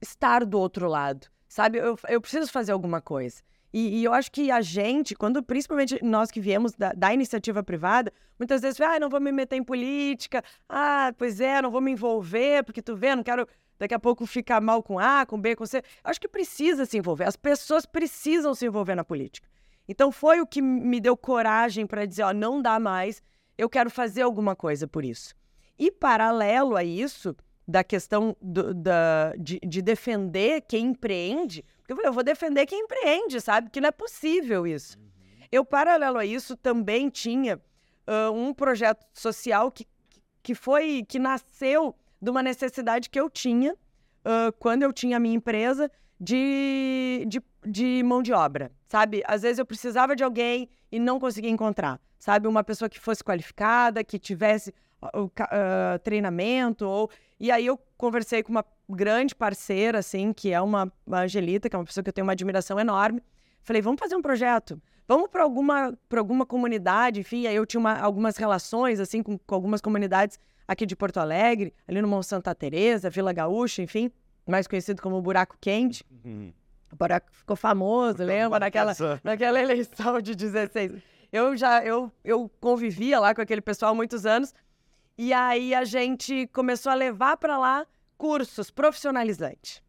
[0.00, 1.78] estar do outro lado, sabe?
[1.78, 3.42] Eu, eu preciso fazer alguma coisa.
[3.72, 7.62] E, e eu acho que a gente, quando principalmente nós que viemos da, da iniciativa
[7.62, 11.80] privada, muitas vezes, ah, não vou me meter em política, ah, pois é, não vou
[11.80, 13.46] me envolver, porque tu vê, não quero
[13.78, 15.82] daqui a pouco ficar mal com A, com B, com C.
[16.02, 19.46] Acho que precisa se envolver, as pessoas precisam se envolver na política.
[19.88, 23.22] Então foi o que me deu coragem para dizer, ó, não dá mais,
[23.56, 25.34] eu quero fazer alguma coisa por isso.
[25.78, 27.34] E paralelo a isso,
[27.66, 32.66] da questão do- da, de, de defender quem empreende, porque eu falei, eu vou defender
[32.66, 33.70] quem empreende, sabe?
[33.70, 34.98] Que não é possível isso.
[35.50, 37.56] Eu, paralelo a isso, também tinha
[38.06, 39.86] uh, um projeto social que,
[40.42, 45.20] que foi, que nasceu de uma necessidade que eu tinha uh, quando eu tinha a
[45.20, 49.22] minha empresa de, de, de mão de obra, sabe?
[49.26, 52.48] Às vezes eu precisava de alguém e não conseguia encontrar, sabe?
[52.48, 54.74] Uma pessoa que fosse qualificada, que tivesse
[55.14, 57.10] uh, uh, treinamento, ou...
[57.38, 61.76] E aí eu conversei com uma grande parceira, assim, que é uma, uma Angelita, que
[61.76, 63.22] é uma pessoa que eu tenho uma admiração enorme.
[63.62, 64.80] Falei, vamos fazer um projeto.
[65.06, 67.46] Vamos para alguma, alguma comunidade, enfim.
[67.46, 71.72] Aí eu tinha uma, algumas relações, assim, com, com algumas comunidades aqui de Porto Alegre,
[71.86, 74.10] ali no Monte Santa Teresa, Vila Gaúcha, enfim,
[74.46, 76.04] mais conhecido como Buraco Quente.
[76.24, 76.52] Uhum.
[76.92, 78.58] O buraco ficou famoso, lembra?
[78.58, 80.92] Naquela, naquela eleição de 16.
[81.30, 84.54] Eu já eu, eu convivia lá com aquele pessoal há muitos anos.
[85.16, 89.82] E aí a gente começou a levar para lá cursos profissionalizantes.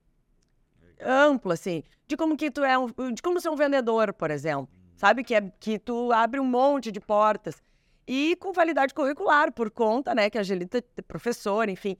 [1.01, 4.67] Amplo, assim, de como que tu é um, de como ser um vendedor, por exemplo.
[4.95, 5.23] Sabe?
[5.23, 7.61] Que, é, que tu abre um monte de portas.
[8.05, 11.95] E com validade curricular, por conta, né, que a Angelita é professora, enfim.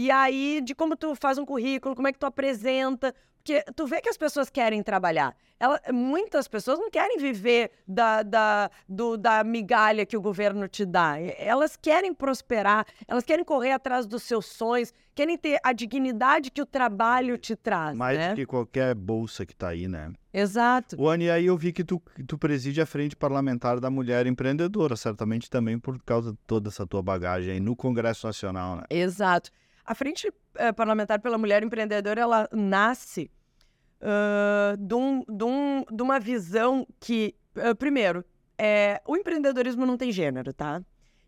[0.00, 3.86] E aí, de como tu faz um currículo, como é que tu apresenta, porque tu
[3.86, 5.36] vê que as pessoas querem trabalhar.
[5.58, 10.86] Ela, muitas pessoas não querem viver da, da, do, da migalha que o governo te
[10.86, 11.16] dá.
[11.36, 16.62] Elas querem prosperar, elas querem correr atrás dos seus sonhos, querem ter a dignidade que
[16.62, 17.94] o trabalho te traz.
[17.94, 18.30] Mais né?
[18.30, 20.14] do que qualquer bolsa que está aí, né?
[20.32, 20.96] Exato.
[20.98, 24.96] O Ani, aí eu vi que tu, tu preside a frente parlamentar da mulher empreendedora,
[24.96, 28.84] certamente também por causa de toda essa tua bagagem aí no Congresso Nacional, né?
[28.88, 29.50] Exato.
[29.84, 33.30] A Frente eh, Parlamentar pela Mulher Empreendedora, ela nasce
[34.00, 38.24] uh, de, um, de, um, de, uma visão que, uh, primeiro,
[38.58, 40.82] é, o empreendedorismo não tem gênero, tá?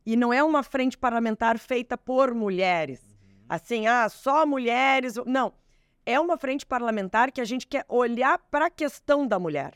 [0.05, 3.01] E não é uma frente parlamentar feita por mulheres.
[3.01, 3.45] Uhum.
[3.49, 5.15] Assim, ah, só mulheres.
[5.27, 5.53] Não.
[6.05, 9.75] É uma frente parlamentar que a gente quer olhar para a questão da mulher.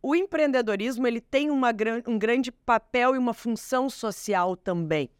[0.00, 1.70] O empreendedorismo ele tem uma,
[2.06, 5.10] um grande papel e uma função social também.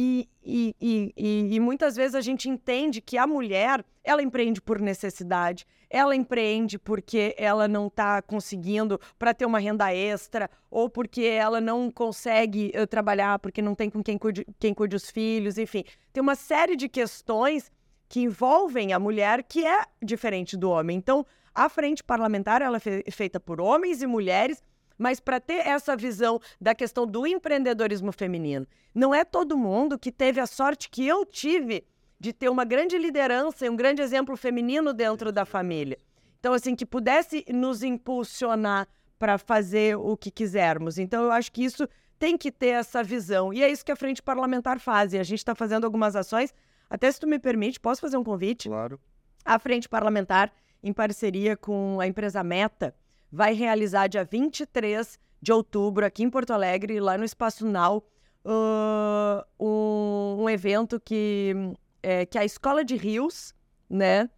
[0.00, 4.78] E, e, e, e, muitas vezes a gente entende que a mulher, ela empreende por
[4.78, 11.22] necessidade, ela empreende porque ela não está conseguindo para ter uma renda extra, ou porque
[11.22, 15.58] ela não consegue uh, trabalhar, porque não tem com quem cuide, quem cuide os filhos,
[15.58, 15.82] enfim.
[16.12, 17.68] Tem uma série de questões
[18.08, 20.96] que envolvem a mulher que é diferente do homem.
[20.96, 24.62] Então, a frente parlamentar ela é feita por homens e mulheres
[24.98, 28.66] mas para ter essa visão da questão do empreendedorismo feminino.
[28.94, 31.86] Não é todo mundo que teve a sorte que eu tive
[32.18, 35.98] de ter uma grande liderança e um grande exemplo feminino dentro da família.
[36.40, 40.98] Então, assim, que pudesse nos impulsionar para fazer o que quisermos.
[40.98, 43.52] Então, eu acho que isso tem que ter essa visão.
[43.52, 45.12] E é isso que a Frente Parlamentar faz.
[45.12, 46.52] E a gente está fazendo algumas ações.
[46.90, 48.68] Até se tu me permite, posso fazer um convite?
[48.68, 49.00] Claro.
[49.44, 52.94] A Frente Parlamentar, em parceria com a empresa Meta,
[53.30, 58.04] vai realizar dia 23 de outubro, aqui em Porto Alegre, lá no Espaço Nau,
[58.44, 61.54] uh, um, um, evento que,
[62.02, 63.54] é, que é a Escola de Rios,
[63.88, 64.28] né?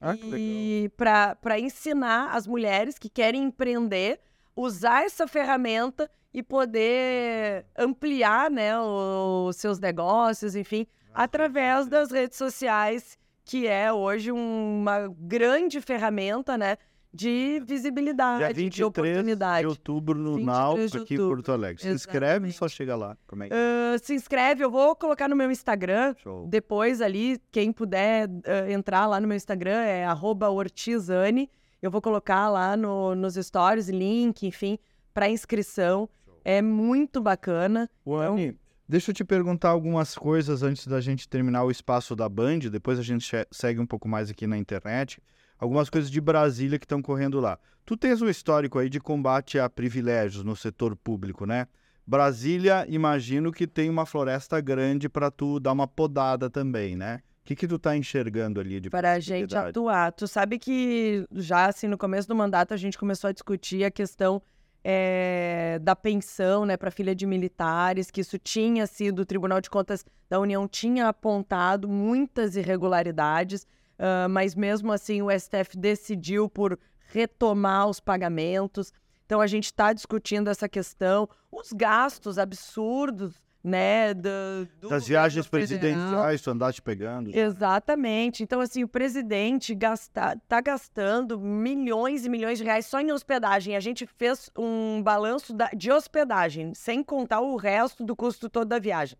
[0.00, 4.18] Ah, e para ensinar as mulheres que querem empreender,
[4.56, 12.38] usar essa ferramenta e poder ampliar né, os seus negócios, enfim, ah, através das redes
[12.38, 16.78] sociais, que é hoje uma grande ferramenta, né?
[17.12, 19.60] De visibilidade, Dia 23 de oportunidade.
[19.62, 21.82] de outubro no Nau, aqui em Porto Alegre.
[21.82, 23.16] Se inscreve só chega lá.
[23.26, 23.54] Como é que...
[23.54, 26.14] uh, se inscreve, eu vou colocar no meu Instagram.
[26.22, 26.46] Show.
[26.46, 30.06] Depois ali, quem puder uh, entrar lá no meu Instagram é
[30.50, 31.50] ortizane.
[31.82, 34.78] Eu vou colocar lá no, nos stories, link, enfim,
[35.12, 36.08] para inscrição.
[36.24, 36.40] Show.
[36.44, 37.90] É muito bacana.
[38.06, 38.58] Anne, então...
[38.88, 42.60] deixa eu te perguntar algumas coisas antes da gente terminar o espaço da Band.
[42.70, 45.20] Depois a gente segue um pouco mais aqui na internet
[45.60, 47.58] algumas coisas de Brasília que estão correndo lá.
[47.84, 51.66] Tu tens um histórico aí de combate a privilégios no setor público, né?
[52.06, 57.20] Brasília, imagino que tem uma floresta grande para tu dar uma podada também, né?
[57.42, 60.12] O que, que tu tá enxergando ali de Para a gente atuar.
[60.12, 63.90] Tu sabe que já assim no começo do mandato a gente começou a discutir a
[63.90, 64.42] questão
[64.82, 69.68] é, da pensão né, para filha de militares, que isso tinha sido, o Tribunal de
[69.68, 73.66] Contas da União tinha apontado muitas irregularidades.
[74.00, 78.94] Uh, mas mesmo assim o STF decidiu por retomar os pagamentos.
[79.26, 85.46] Então a gente está discutindo essa questão, os gastos absurdos, né, do, do das viagens
[85.46, 87.30] presidenciais, tu andaste pegando.
[87.36, 88.42] Exatamente.
[88.42, 93.76] Então assim, o presidente está gastando milhões e milhões de reais só em hospedagem.
[93.76, 98.68] A gente fez um balanço da, de hospedagem, sem contar o resto do custo todo
[98.68, 99.18] da viagem.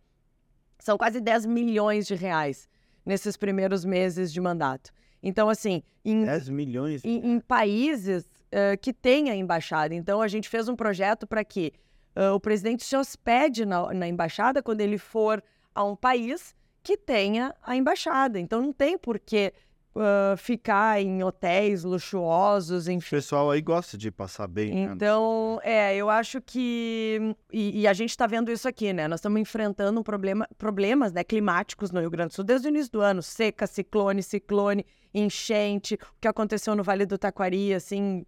[0.79, 2.67] São quase 10 milhões de reais
[3.05, 4.91] nesses primeiros meses de mandato.
[5.23, 5.83] Então, assim.
[6.05, 7.05] Em, 10 milhões?
[7.05, 9.95] Em, em países uh, que têm a embaixada.
[9.95, 11.73] Então, a gente fez um projeto para que
[12.17, 15.43] uh, o presidente se hospede na, na embaixada quando ele for
[15.75, 18.39] a um país que tenha a embaixada.
[18.39, 19.53] Então não tem por que
[19.95, 23.17] uh, ficar em hotéis luxuosos, enfim.
[23.17, 24.75] O pessoal aí gosta de passar bem.
[24.75, 24.93] né?
[24.95, 27.35] Então, é, eu acho que.
[27.53, 29.09] E, e a gente está vendo isso aqui, né?
[29.09, 32.71] Nós estamos enfrentando um problema, problemas né, climáticos no Rio Grande do Sul desde o
[32.71, 38.25] início do ano: seca, ciclone, ciclone, enchente, o que aconteceu no Vale do Taquari, assim,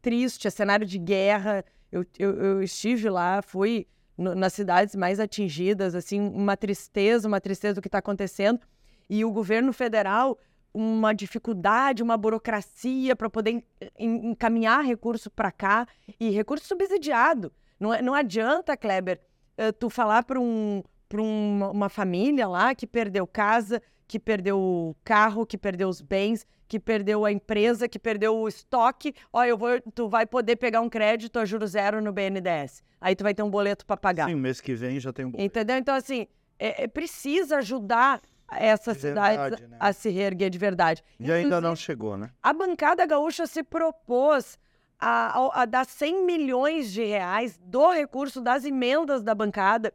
[0.00, 1.64] triste, é cenário de guerra.
[1.90, 7.40] Eu, eu, eu estive lá, fui no, nas cidades mais atingidas, assim, uma tristeza, uma
[7.40, 8.60] tristeza do que está acontecendo.
[9.08, 10.38] E o governo federal
[10.74, 13.64] uma dificuldade, uma burocracia para poder
[13.96, 15.86] encaminhar recurso para cá
[16.18, 17.52] e recurso subsidiado.
[17.78, 19.20] Não, é, não adianta, Kleber,
[19.56, 20.82] uh, tu falar para um,
[21.14, 26.44] um, uma família lá que perdeu casa, que perdeu o carro, que perdeu os bens,
[26.66, 29.14] que perdeu a empresa, que perdeu o estoque.
[29.32, 32.82] Ó, eu vou, tu vai poder pegar um crédito a juro zero no BNDES.
[33.00, 34.28] Aí tu vai ter um boleto para pagar.
[34.28, 35.46] Sim, mês que vem já tem um boleto.
[35.46, 35.76] Entendeu?
[35.76, 36.26] Então, assim,
[36.58, 39.76] é, é precisa ajudar essa cidade né?
[39.80, 41.02] a se reerguer de verdade.
[41.18, 42.30] E Inclusive, ainda não chegou, né?
[42.42, 44.58] A bancada gaúcha se propôs
[44.98, 49.92] a, a, a, dar 100 milhões de reais do recurso das emendas da bancada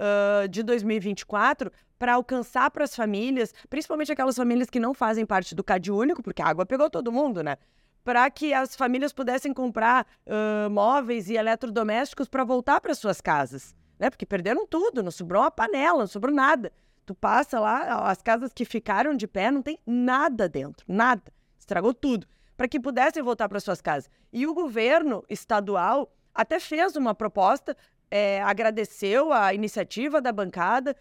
[0.00, 5.54] uh, de 2024 para alcançar para as famílias, principalmente aquelas famílias que não fazem parte
[5.54, 7.56] do CAD único, porque a água pegou todo mundo, né?
[8.02, 13.76] Para que as famílias pudessem comprar uh, móveis e eletrodomésticos para voltar para suas casas,
[13.98, 14.08] né?
[14.08, 16.72] Porque perderam tudo, não sobrou uma panela, não sobrou nada.
[17.10, 21.20] Tu passa lá, as casas que ficaram de pé não tem nada dentro, nada.
[21.58, 22.24] Estragou tudo.
[22.56, 24.08] Para que pudessem voltar para suas casas.
[24.32, 27.76] E o governo estadual até fez uma proposta,
[28.08, 30.96] é, agradeceu a iniciativa da bancada,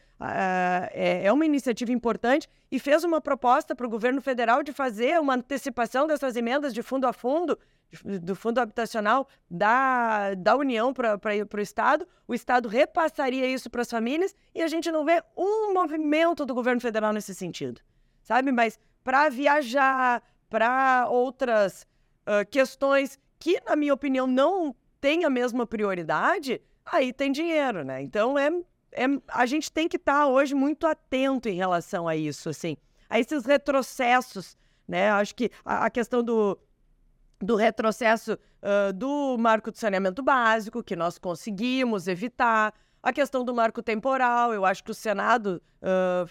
[0.92, 5.20] é, é uma iniciativa importante, e fez uma proposta para o governo federal de fazer
[5.20, 7.56] uma antecipação dessas emendas de fundo a fundo
[8.04, 11.20] do Fundo Habitacional da, da União para
[11.56, 15.74] o Estado, o Estado repassaria isso para as famílias e a gente não vê um
[15.74, 17.82] movimento do governo federal nesse sentido,
[18.22, 18.52] sabe?
[18.52, 21.88] Mas para viajar, para outras
[22.28, 28.02] uh, questões que, na minha opinião, não têm a mesma prioridade, aí tem dinheiro, né?
[28.02, 28.50] Então, é,
[28.92, 32.78] é a gente tem que estar tá hoje muito atento em relação a isso, assim,
[33.10, 34.56] a esses retrocessos,
[34.88, 35.10] né?
[35.10, 36.60] Acho que a, a questão do
[37.42, 43.54] do retrocesso uh, do marco de saneamento básico, que nós conseguimos evitar, a questão do
[43.54, 46.30] marco temporal, eu acho que o Senado uh,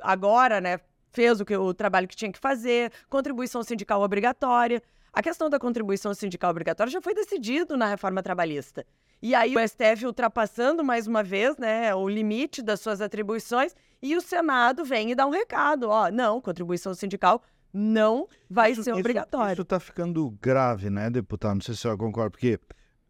[0.00, 0.80] agora, né,
[1.12, 4.82] fez o, que, o trabalho que tinha que fazer, contribuição sindical obrigatória.
[5.12, 8.84] A questão da contribuição sindical obrigatória já foi decidido na reforma trabalhista.
[9.22, 14.16] E aí o STF ultrapassando mais uma vez, né, o limite das suas atribuições, e
[14.16, 18.92] o Senado vem e dá um recado, ó, não, contribuição sindical não vai isso, ser
[18.92, 19.52] obrigatório.
[19.52, 21.54] Isso está ficando grave, né, deputado?
[21.54, 22.58] Não sei se a senhora concorda, porque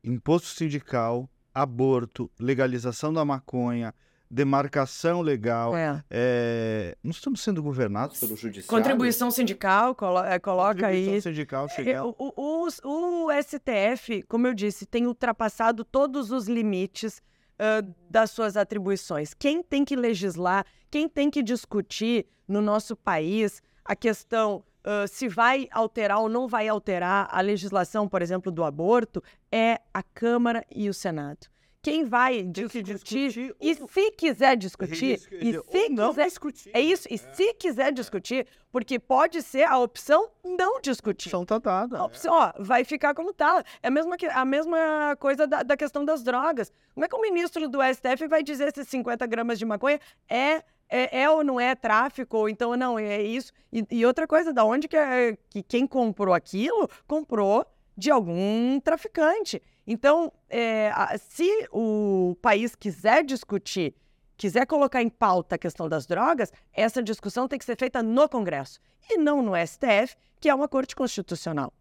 [0.05, 3.94] imposto sindical, aborto, legalização da maconha,
[4.31, 5.77] demarcação legal.
[5.77, 6.05] É.
[6.09, 6.96] É...
[7.03, 8.68] Nós estamos sendo governados pelo judiciário.
[8.68, 11.23] Contribuição sindical, colo é, coloca Contribuição aí.
[11.23, 12.05] sindical, chega...
[12.05, 17.20] o, o, o, o, STF, como eu disse, tem ultrapassado todos os limites
[17.59, 19.35] uh, das suas atribuições.
[19.35, 25.28] Quem tem que legislar, quem tem que discutir no nosso país a questão uh, se
[25.28, 30.64] vai alterar ou não vai alterar a legislação, por exemplo, do aborto, é a Câmara
[30.70, 31.48] e o Senado.
[31.82, 36.70] Quem vai discutir, discutir e se quiser discutir, isso, e se não quiser, discutir.
[36.74, 37.16] É isso, e é.
[37.16, 41.28] se quiser discutir, porque pode ser a opção não discutir.
[41.28, 41.98] Opção tá dada.
[41.98, 43.64] A opção, ó, vai ficar como tá.
[43.82, 46.70] É a mesma, a mesma coisa da, da questão das drogas.
[46.92, 50.62] Como é que o ministro do STF vai dizer se 50 gramas de maconha é
[50.90, 53.53] é, é, ou não é tráfico, ou então não, é isso.
[53.72, 57.64] E, e outra coisa, da onde que, é, que quem comprou aquilo, comprou
[57.96, 59.62] de algum traficante.
[59.87, 63.94] Então, é, se o país quiser discutir,
[64.37, 68.29] quiser colocar em pauta a questão das drogas, essa discussão tem que ser feita no
[68.29, 71.72] Congresso e não no STF, que é uma corte constitucional.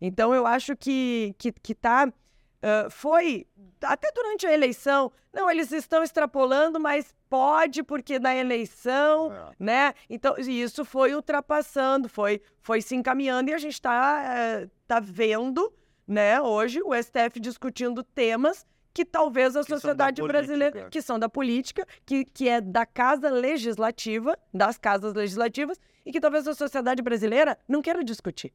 [0.00, 2.12] Então, eu acho que está que, que tá
[2.56, 3.46] Uh, foi
[3.82, 5.12] até durante a eleição.
[5.32, 9.52] Não, eles estão extrapolando, mas pode porque na eleição, é.
[9.58, 9.94] né?
[10.08, 14.22] Então isso foi ultrapassando, foi, foi se encaminhando e a gente está
[14.64, 15.72] uh, tá vendo,
[16.06, 16.40] né?
[16.40, 18.66] Hoje o STF discutindo temas
[18.96, 23.28] que talvez a que sociedade brasileira, que são da política, que, que é da casa
[23.28, 28.54] legislativa, das casas legislativas, e que talvez a sociedade brasileira não queira discutir.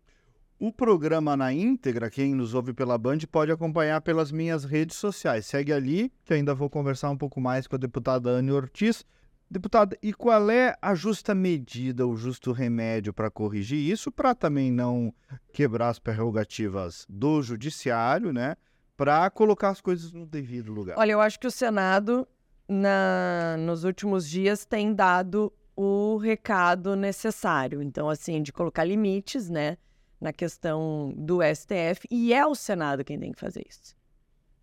[0.63, 5.47] O programa na íntegra, quem nos ouve pela Band, pode acompanhar pelas minhas redes sociais.
[5.47, 9.03] Segue ali, que ainda vou conversar um pouco mais com a deputada Anne Ortiz.
[9.49, 14.71] Deputada, e qual é a justa medida, o justo remédio para corrigir isso, para também
[14.71, 15.11] não
[15.51, 18.55] quebrar as prerrogativas do judiciário, né?
[18.95, 20.95] para colocar as coisas no devido lugar?
[20.95, 22.27] Olha, eu acho que o Senado,
[22.69, 27.81] na, nos últimos dias, tem dado o recado necessário.
[27.81, 29.75] Então, assim, de colocar limites, né,
[30.21, 33.95] na questão do STF, e é o Senado quem tem que fazer isso.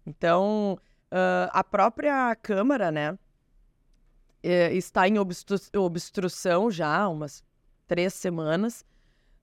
[0.06, 0.78] Então,
[1.12, 3.18] uh, a própria Câmara, né,
[4.42, 7.42] é, está em obstru obstrução já há umas
[7.88, 8.84] três semanas,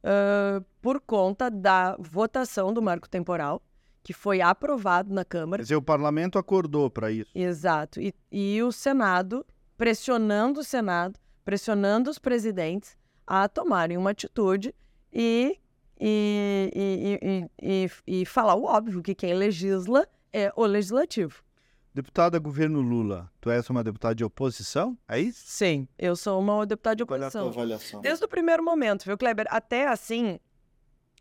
[0.05, 3.61] uh, por conta da votação do marco temporal,
[4.03, 5.61] que foi aprovado na Câmara.
[5.61, 7.31] Quer dizer, o parlamento acordou para isso.
[7.35, 7.99] Exato.
[7.99, 14.73] E, e o Senado, pressionando o Senado, pressionando os presidentes a tomarem uma atitude
[15.11, 15.59] e,
[15.99, 21.43] e, e, e, e falar o óbvio, que quem legisla é o legislativo.
[21.93, 24.97] Deputada governo Lula, tu és uma deputada de oposição?
[25.07, 25.41] É isso?
[25.45, 27.43] Sim, eu sou uma deputada de Qual é a oposição.
[27.43, 28.01] tua avaliação?
[28.01, 29.45] Desde o primeiro momento, viu, Kleber?
[29.49, 30.37] Até assim,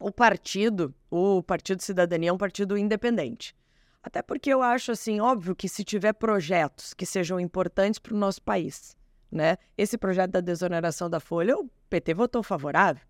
[0.00, 3.54] o partido, o Partido Cidadania é um partido independente.
[4.02, 8.18] Até porque eu acho assim, óbvio que se tiver projetos que sejam importantes para o
[8.18, 8.96] nosso país,
[9.30, 9.56] né?
[9.78, 13.02] Esse projeto da desoneração da folha, o PT votou favorável,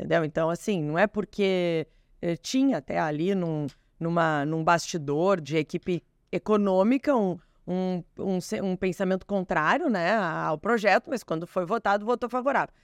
[0.00, 0.24] entendeu?
[0.24, 1.86] Então, assim, não é porque
[2.22, 3.66] eh, tinha até ali num,
[3.98, 11.10] numa, num bastidor de equipe econômica um, um, um, um pensamento contrário né, ao projeto,
[11.10, 12.74] mas quando foi votado, votou favorável.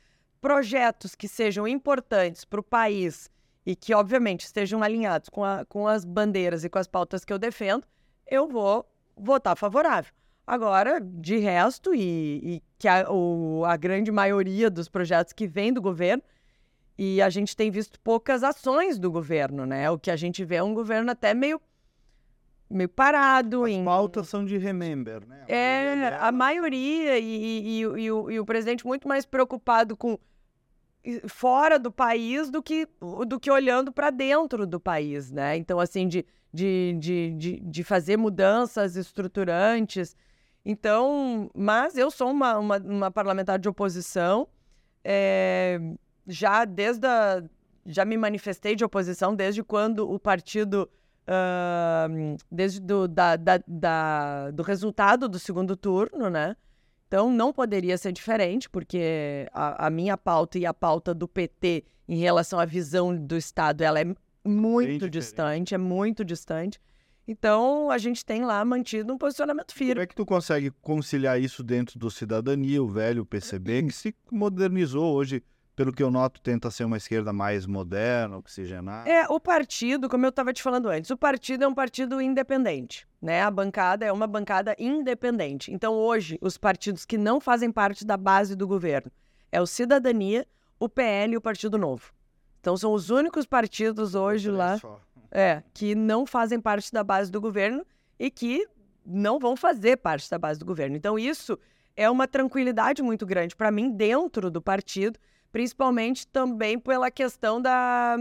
[0.40, 3.30] Projetos que sejam importantes para o país
[3.64, 7.32] e que, obviamente, estejam alinhados com, a, com as bandeiras e com as pautas que
[7.32, 7.86] eu defendo,
[8.26, 10.12] eu vou votar favorável.
[10.46, 15.72] Agora, de resto, e, e que a, o, a grande maioria dos projetos que vem
[15.72, 16.22] do governo,
[16.98, 19.90] e a gente tem visto poucas ações do governo, né?
[19.90, 21.60] O que a gente vê é um governo até meio
[22.68, 23.64] meio parado.
[23.64, 23.84] As em...
[23.84, 25.44] pautas são de remember, né?
[25.48, 29.06] A É, maioria a maioria, e, e- e o- e o, e o presidente muito
[29.06, 30.18] mais preocupado com
[31.28, 32.88] fora do país do que,
[33.28, 35.56] do que olhando para dentro do país, né?
[35.56, 40.16] Então, assim, de, de, de, de, de fazer mudanças estruturantes.
[40.64, 44.48] Então, mas eu sou uma, uma, uma parlamentar de oposição,
[45.04, 45.78] é,
[46.26, 47.42] já desde a,
[47.84, 50.88] já me manifestei de oposição desde quando o partido
[51.28, 52.06] ah,
[52.50, 56.56] desde do, da, da- da- do resultado do segundo turno, né?
[57.08, 61.84] Então não poderia ser diferente, porque a, a minha pauta e a pauta do PT
[62.08, 64.04] em relação à visão do Estado, ela é
[64.44, 66.80] muito distante, é muito distante.
[67.28, 70.02] Então a gente tem lá mantido um posicionamento Como firme.
[70.02, 75.12] é que tu consegue conciliar isso dentro do Cidadania, o velho PCB, que se modernizou
[75.14, 75.42] hoje,
[75.76, 79.08] pelo que eu noto, tenta ser uma esquerda mais moderna, oxigenada?
[79.08, 83.06] É, o partido, como eu estava te falando antes, o partido é um partido independente,
[83.20, 83.42] né?
[83.42, 85.70] A bancada é uma bancada independente.
[85.70, 89.12] Então, hoje, os partidos que não fazem parte da base do governo
[89.52, 90.46] é o Cidadania,
[90.80, 92.10] o PL e o Partido Novo.
[92.58, 94.98] Então, são os únicos partidos hoje lá só.
[95.30, 97.84] é, que não fazem parte da base do governo
[98.18, 98.66] e que
[99.04, 100.96] não vão fazer parte da base do governo.
[100.96, 101.58] Então, isso
[101.94, 105.18] é uma tranquilidade muito grande para mim dentro do partido,
[105.56, 108.14] principalmente também pela questão da,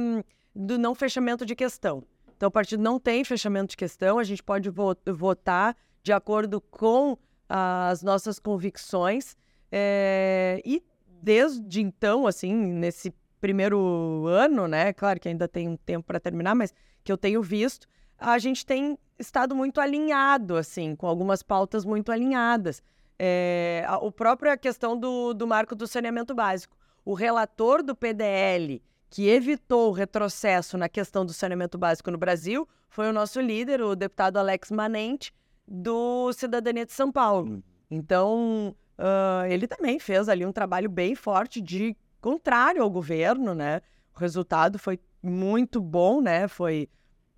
[0.55, 2.01] do não fechamento de questão.
[2.33, 6.61] Então, o partido não tem fechamento de questão, a gente pode vo- votar de acordo
[6.61, 7.17] com
[7.49, 9.35] as nossas convicções.
[9.69, 10.81] é, e
[11.21, 14.93] desde então, assim, nesse primeiro ano, né?
[14.93, 17.85] Claro que ainda tem um tempo para terminar, mas que eu tenho visto,
[18.17, 22.81] a gente tem estado muito alinhado, assim, com algumas pautas muito alinhadas.
[23.19, 26.77] É, a, o própria questão do, do marco do saneamento básico.
[27.05, 32.67] O relator do PDL, que evitou o retrocesso na questão do saneamento básico no Brasil,
[32.89, 35.31] foi o nosso líder, o deputado Alex Manente,
[35.67, 37.63] do Cidadania de São Paulo.
[37.91, 43.81] Então, ah, ele também fez ali um trabalho bem forte de contrário ao governo, né?
[44.15, 46.47] O resultado foi muito bom, né?
[46.47, 46.89] Foi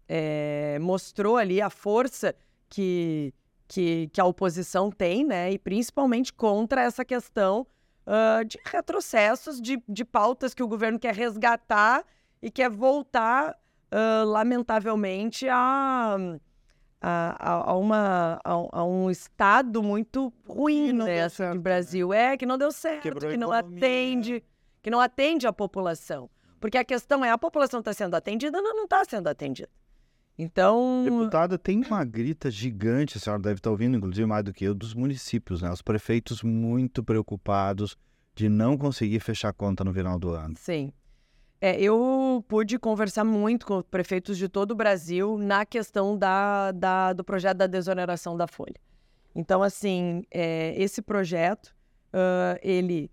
[0.07, 2.33] é, mostrou ali a força
[2.69, 3.33] que,
[3.67, 5.51] que, que a oposição tem, né?
[5.51, 7.67] E principalmente contra essa questão
[8.07, 12.03] ah, de retrocessos, de, de pautas que o governo quer resgatar
[12.41, 13.55] e quer voltar,
[13.91, 16.17] ah, lamentavelmente, a,
[17.01, 21.59] a, a- uma, a, a um estado muito ruim né, deu assim, do né?
[21.59, 22.13] Brasil.
[22.13, 24.43] É, que não deu certo, Quebrou que não atende,
[24.81, 26.29] que não atende a população.
[26.59, 29.69] Porque a questão é, a população está sendo atendida ou não está sendo atendida?
[30.37, 34.65] Então, Deputada, tem uma grita gigante, a senhora deve estar ouvindo, inclusive mais do que
[34.65, 35.71] eu, dos municípios, né?
[35.71, 37.97] Os prefeitos muito preocupados
[38.35, 40.53] de não conseguir fechar a conta no final do ano.
[40.57, 40.93] Sim.
[41.59, 47.13] É, eu pude conversar muito com prefeitos de todo o Brasil na questão da, da-
[47.13, 48.75] do projeto da desoneração da folha.
[49.33, 51.75] Então, assim, é, esse projeto,
[52.13, 53.09] ah, ele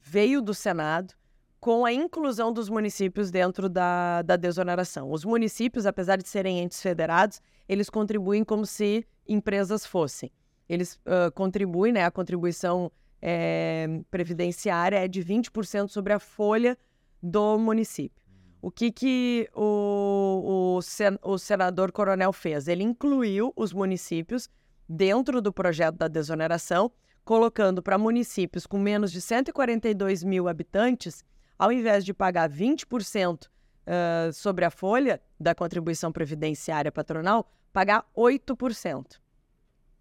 [0.00, 1.14] veio do Senado
[1.60, 5.12] com a inclusão dos municípios dentro da, da desoneração.
[5.12, 10.32] Os municípios, apesar de serem entes federados, eles contribuem como se empresas fossem.
[10.68, 12.04] Eles uh, contribuem, né?
[12.04, 12.90] A contribuição
[13.20, 16.78] é, previdenciária é de 20% sobre a folha
[17.22, 18.20] do município.
[18.62, 22.68] O que, que o, o, sen, o senador Coronel fez?
[22.68, 24.48] Ele incluiu os municípios
[24.88, 26.90] dentro do projeto da desoneração,
[27.24, 31.24] colocando para municípios com menos de 142 mil habitantes,
[31.60, 39.16] ao invés de pagar 20% uh, sobre a folha da contribuição previdenciária patronal, pagar 8%.
[39.16, 39.20] O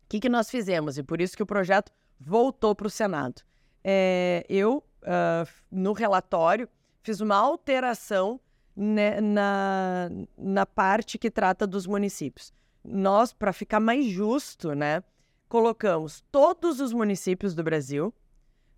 [0.08, 0.98] que, que nós fizemos?
[0.98, 3.42] E por isso que o projeto voltou para o Senado.
[3.84, 6.70] É, eu, uh, no relatório,
[7.04, 8.40] fiz uma alteração
[8.74, 12.54] né, na, na parte que trata dos municípios.
[12.86, 15.04] Nós, para ficar mais justo, né,
[15.50, 18.14] colocamos todos os municípios do Brasil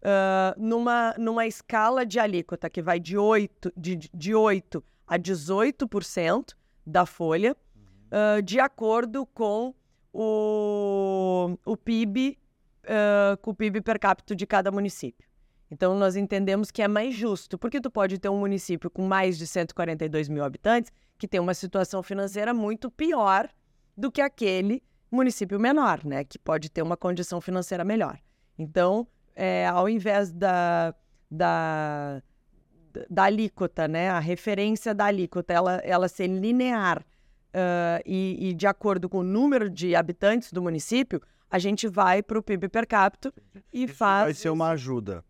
[0.02, 6.54] uh, numa, numa escala de alíquota que vai de 8, de, de 8 a 18%
[6.86, 7.56] da folha,
[8.08, 9.74] uh, de acordo com
[10.14, 12.38] o, o PIB,
[12.84, 15.30] uh, com o PIB per capita de cada município.
[15.70, 19.38] Então, nós entendemos que é mais justo, porque tu pode ter um município com mais
[19.38, 23.48] de 142 mil habitantes que tem uma situação financeira muito pior
[23.96, 26.24] do que aquele município menor, né?
[26.24, 28.20] Que pode ter uma condição financeira melhor.
[28.58, 30.94] Então, é, ao invés da,
[31.30, 32.22] da,
[33.10, 34.10] da alíquota, né?
[34.10, 39.24] A referência da alíquota, ela, ela ser linear uh, e, e de acordo com o
[39.24, 43.34] número de habitantes do município, a gente vai para o PIB per capita
[43.74, 44.26] e Isso faz...
[44.26, 45.24] Vai ser uma ajuda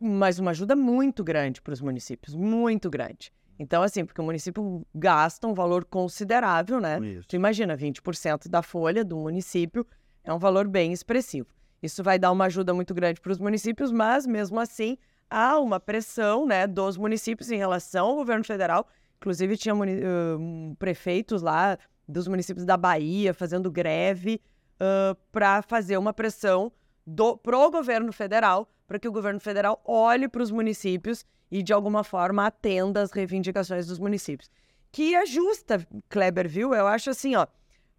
[0.00, 3.30] mas uma ajuda muito grande para os municípios, muito grande.
[3.58, 6.98] Então, assim, porque o município gasta um valor considerável, né?
[7.00, 7.28] Isso.
[7.28, 9.86] Tu imagina, 20% da folha do município
[10.24, 11.48] é um valor bem expressivo.
[11.82, 15.78] Isso vai dar uma ajuda muito grande para os municípios, mas mesmo assim há uma
[15.78, 18.86] pressão, né, dos municípios em relação ao governo federal.
[19.18, 21.78] Inclusive tinha uh, prefeitos lá
[22.08, 24.40] dos municípios da Bahia fazendo greve
[24.80, 26.72] uh, para fazer uma pressão
[27.06, 31.72] do, pro governo federal para que o governo federal olhe para os municípios e, de
[31.72, 34.50] alguma forma, atenda às reivindicações dos municípios.
[34.90, 36.74] Que é justa, Kleber, viu?
[36.74, 37.46] Eu acho assim, ó.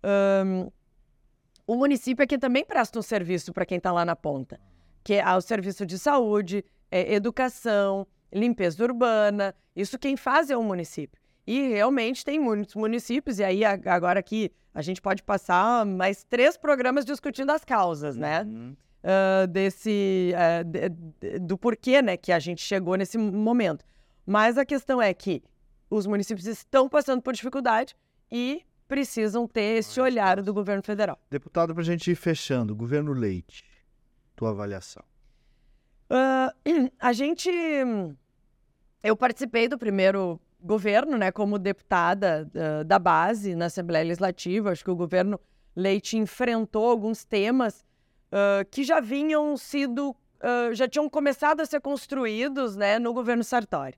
[0.03, 0.69] Um,
[1.71, 4.59] o município é que também presta um serviço para quem está lá na ponta,
[5.03, 9.53] que é o serviço de saúde, é, educação, limpeza urbana.
[9.75, 11.19] Isso quem faz é o município.
[11.45, 16.55] E realmente tem muitos municípios, e aí agora aqui a gente pode passar mais três
[16.55, 18.43] programas discutindo as causas, né?
[18.43, 23.83] Uhum uh, desse uh, de, do porquê, né, que a gente chegou nesse momento.
[24.25, 25.43] Mas a questão é que
[25.89, 27.95] os municípios estão passando por dificuldade
[28.31, 31.17] e precisam ter esse olhar do governo federal.
[31.29, 33.63] Deputado, para a gente ir fechando, governo Leite,
[34.35, 35.01] tua avaliação.
[36.09, 37.49] Uh, a gente,
[39.01, 44.71] eu participei do primeiro governo, né, como deputada uh, da base na Assembleia Legislativa.
[44.71, 45.39] Acho que o governo
[45.73, 47.85] Leite enfrentou alguns temas
[48.27, 53.41] uh, que já vinham sido, uh, já tinham começado a ser construídos né, no governo
[53.41, 53.97] Sartori.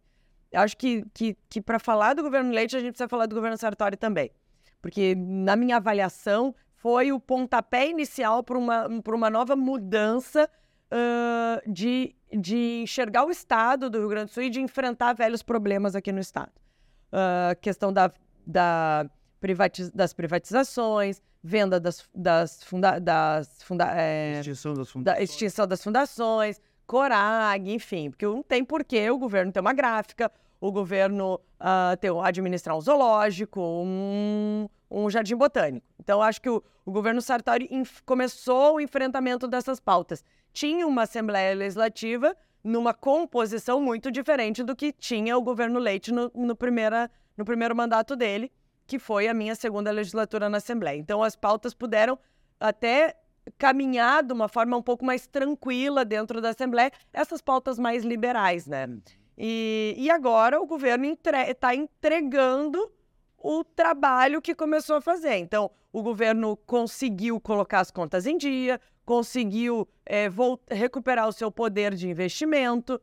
[0.53, 3.57] Acho que, que, que para falar do governo Leite, a gente precisa falar do governo
[3.57, 4.29] Sartori também.
[4.84, 10.49] Porque, na minha avaliação, foi o pontapé inicial para uma, uma nova mudança
[10.91, 15.41] uh, de, de enxergar o Estado do Rio Grande do Sul e de enfrentar velhos
[15.41, 16.51] problemas aqui no Estado.
[17.13, 18.11] A uh, questão da,
[18.45, 19.09] da
[19.39, 25.05] privatiz das privatizações, venda das, das, funda das funda é, extinção, das fundações.
[25.05, 30.29] Da extinção das fundações, Corag, enfim, porque não tem porquê o governo ter uma gráfica,
[30.64, 35.86] o governo uh, ter, administrar um zoológico, um, um jardim botânico.
[35.99, 37.70] Então, acho que o, o governo Sartori
[38.05, 40.24] começou o enfrentamento dessas pautas.
[40.53, 42.34] Tinha uma Assembleia Legislativa
[42.64, 47.76] numa composição muito diferente do que tinha o governo Leite no, no, primeira, no primeiro
[47.76, 48.49] mandato dele
[48.88, 50.97] que foi a minha segunda legislatura na Assembleia.
[50.97, 52.18] Então, as pautas puderam
[52.57, 53.18] até
[53.57, 58.66] caminhar de uma forma um pouco mais tranquila dentro da Assembleia, essas pautas mais liberais,
[58.66, 58.88] né?
[59.38, 62.91] E, e agora o governo está entre, entregando
[63.38, 65.38] o trabalho que começou a fazer.
[65.38, 70.29] Então, o governo conseguiu colocar as contas em dia, conseguiu é,
[70.69, 72.99] recuperar o seu poder de investimento,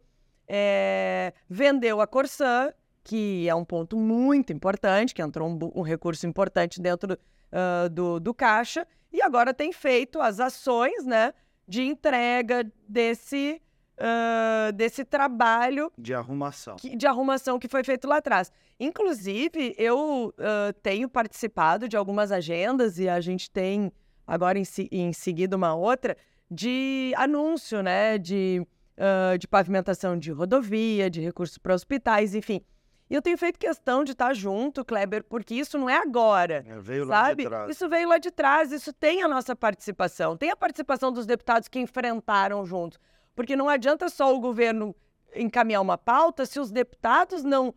[0.49, 2.73] é, vendeu a Corsã,
[3.05, 8.21] que é um ponto muito importante, que entrou um, um recurso importante dentro uh, do,
[8.21, 11.33] do caixa, e agora tem feito as ações né,
[11.67, 13.61] de entrega desse,
[14.01, 16.77] uh, desse trabalho de arrumação.
[16.77, 18.51] Que, de arrumação que foi feito lá atrás.
[18.79, 23.93] Inclusive, eu uh, tenho participado de algumas agendas e a gente tem
[24.27, 26.17] agora em, em seguida uma outra
[26.51, 28.19] de anúncio, né?
[28.19, 28.67] De
[29.01, 32.63] uh, de pavimentação de rodovia, de recursos para hospitais, enfim.
[33.09, 36.65] E eu tenho feito questão de estar junto, Kleber, porque isso não é agora.
[36.65, 37.43] É, veio lá sabe?
[37.43, 37.71] de trás.
[37.71, 40.37] Isso veio lá de trás, isso tem a nossa participação.
[40.37, 43.01] Tem a participação dos deputados que enfrentaram juntos.
[43.41, 44.95] Porque não adianta só o governo
[45.35, 47.75] encaminhar uma pauta se os deputados não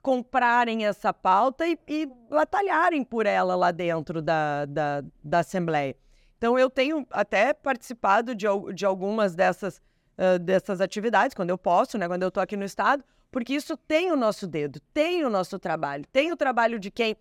[0.00, 5.94] comprarem essa pauta e, e batalharem por ela lá dentro da, da, da Assembleia.
[6.38, 9.76] Então, eu tenho até participado de, de algumas dessas,
[10.16, 13.76] uh, dessas atividades, quando eu posso, né, quando eu estou aqui no Estado, porque isso
[13.76, 17.14] tem o nosso dedo, tem o nosso trabalho, tem o trabalho de quem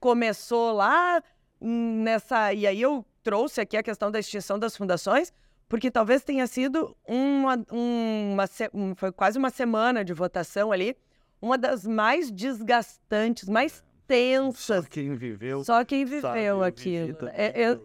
[0.00, 1.22] começou lá
[1.60, 2.52] nessa.
[2.52, 5.32] E aí eu trouxe aqui a questão da extinção das fundações,
[5.68, 10.96] porque talvez tenha sido uma, uma, uma foi quase uma semana de votação ali,
[11.40, 14.58] uma das mais desgastantes, mais tensas.
[14.58, 15.62] Só quem viveu.
[15.62, 17.28] Só quem viveu aquilo.
[17.32, 17.78] É, é,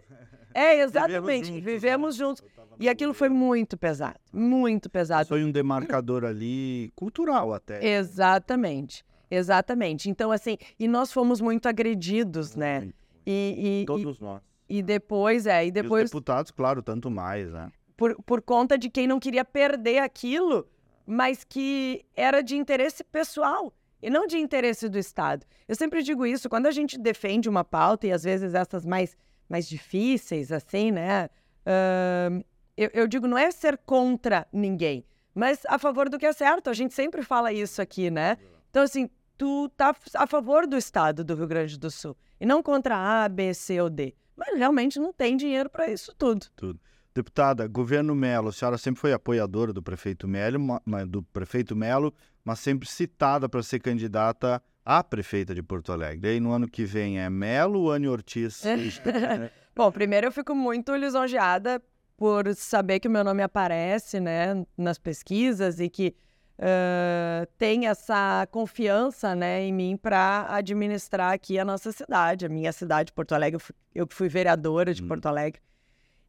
[0.53, 1.51] é, exatamente.
[1.51, 1.65] Vivemos juntos.
[1.65, 2.41] Vivemos juntos.
[2.41, 2.63] Né?
[2.79, 5.27] E aquilo foi muito pesado, muito pesado.
[5.27, 7.85] Foi um demarcador ali cultural até.
[7.85, 10.09] Exatamente, exatamente.
[10.09, 12.89] Então, assim, e nós fomos muito agredidos, né?
[13.25, 14.41] E, e Todos e, nós.
[14.75, 16.01] E depois, é, e depois...
[16.01, 17.71] E os deputados, claro, tanto mais, né?
[17.95, 20.67] Por, por conta de quem não queria perder aquilo,
[21.05, 23.71] mas que era de interesse pessoal
[24.01, 25.45] e não de interesse do Estado.
[25.67, 29.15] Eu sempre digo isso, quando a gente defende uma pauta, e às vezes essas mais,
[29.47, 31.29] mais difíceis, assim, né?
[31.67, 32.43] Uh,
[32.75, 35.05] eu, eu digo, não é ser contra ninguém,
[35.35, 36.71] mas a favor do que é certo.
[36.71, 38.39] A gente sempre fala isso aqui, né?
[38.71, 39.07] Então, assim,
[39.37, 43.29] tu tá a favor do Estado do Rio Grande do Sul e não contra A,
[43.29, 44.15] B, C ou D.
[44.35, 46.47] Mas realmente não tem dinheiro para isso tudo.
[46.55, 46.79] Tudo.
[47.15, 50.59] Deputada, governo Melo, a senhora sempre foi apoiadora do prefeito Melo,
[51.07, 52.11] do prefeito Melo,
[52.43, 56.27] mas sempre citada para ser candidata a prefeita de Porto Alegre.
[56.27, 58.63] E aí no ano que vem é Melo ou Anne Ortiz?
[59.75, 61.81] Bom, primeiro eu fico muito lisonjeada
[62.17, 66.15] por saber que o meu nome aparece né, nas pesquisas e que
[66.59, 72.71] uh, tem essa confiança né, em mim para administrar aqui a nossa cidade, a minha
[72.71, 73.61] cidade, Porto Alegre.
[73.93, 75.07] Eu que fui vereadora de hum.
[75.07, 75.61] Porto Alegre.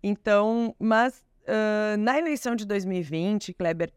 [0.02, 3.92] Então, mas uh, na eleição de 2020, Kleber,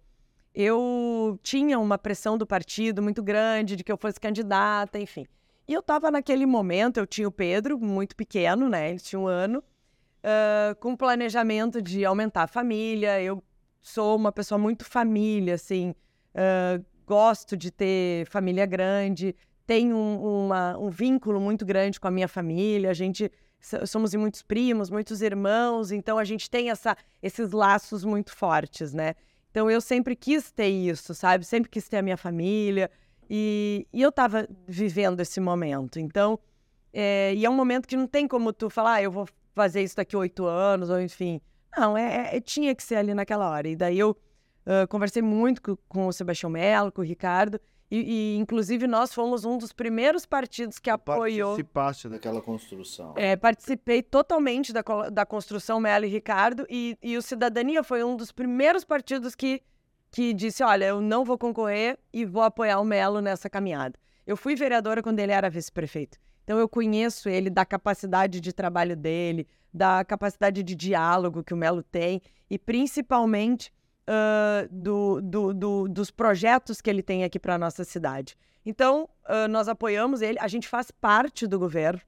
[0.54, 5.28] eu tinha uma pressão do partido muito grande de que eu fosse candidata, enfim.
[5.68, 8.90] E eu estava naquele momento, eu tinha o Pedro, muito pequeno, né?
[8.90, 13.22] Ele tinha um ano uh, com planejamento de aumentar a família.
[13.22, 13.44] Eu
[13.82, 15.94] sou uma pessoa muito família, assim,
[17.06, 19.36] gosto de ter família grande,
[19.66, 22.90] tenho um, uma, um vínculo muito grande com a minha família.
[22.90, 23.32] A gente
[23.86, 29.16] somos muitos primos, muitos irmãos, então a gente tem essa, esses laços muito fortes, né?
[29.50, 31.44] Então eu sempre quis ter isso, sabe?
[31.44, 32.90] Sempre quis ter a minha família
[33.30, 36.00] e, e eu estava vivendo esse momento.
[36.00, 36.40] Então,
[36.94, 39.82] é, e é um momento que não tem como tu falar, ah, eu vou fazer
[39.82, 41.42] isso daqui oito anos, ou enfim.
[41.76, 43.68] Não, é, é, tinha que ser ali naquela hora.
[43.68, 44.16] E daí eu
[44.68, 47.60] uh, conversei muito com, com, o Sebastião Melo, com o Ricardo,
[47.90, 51.52] e, e, inclusive nós fomos um dos primeiros partidos que apoiou.
[51.52, 53.14] Participaste daquela construção.
[53.16, 58.18] É, participei totalmente da, da construção Melo e Ricardo, e, e o Cidadania foi um
[58.18, 59.62] dos primeiros partidos que,
[60.12, 63.98] que disse: olha, eu não vou concorrer e vou apoiar o Melo nessa caminhada.
[64.26, 66.20] Eu fui vereadora quando ele era vice-prefeito.
[66.44, 71.58] Então eu conheço ele da capacidade de trabalho dele, da capacidade de diálogo que o
[71.58, 73.72] Melo tem e principalmente
[74.08, 78.38] uh, do, do, do, dos projetos que ele tem aqui para a nossa cidade.
[78.66, 82.02] Então uh, nós apoiamos ele, a gente faz parte do governo,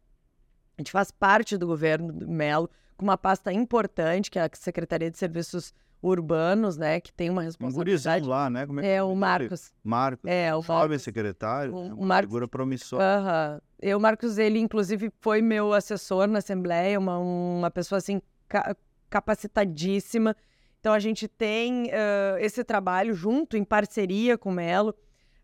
[0.77, 4.49] a gente faz parte do governo do Melo com uma pasta importante que é a
[4.53, 8.25] Secretaria de Serviços urbanos, né, que tem uma responsabilidade.
[8.25, 8.65] Um lá, né?
[8.65, 9.73] Como é, é, é o Marcos.
[9.83, 10.29] Marcos.
[10.29, 12.29] É, o Jovem secretário, o, é uma Marcos...
[12.29, 13.03] figura promissora.
[13.03, 13.61] Aham.
[13.81, 18.75] Eu, Marcos, ele inclusive foi meu assessor na Assembleia, uma, uma pessoa assim ca
[19.09, 20.35] capacitadíssima.
[20.79, 24.91] Então a gente tem uh, esse trabalho junto, em parceria com o Melo,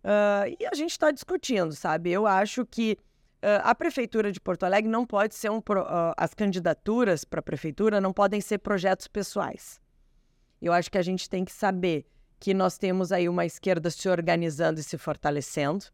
[0.04, 2.12] uh, e a gente está discutindo, sabe?
[2.12, 2.98] Eu acho que
[3.44, 5.60] uh, a Prefeitura de Porto Alegre não pode ser um.
[5.60, 9.80] Pro, as candidaturas para a Prefeitura não podem ser projetos pessoais.
[10.62, 12.06] Eu acho que a gente tem que saber
[12.40, 15.86] que nós temos aí uma esquerda se organizando e se fortalecendo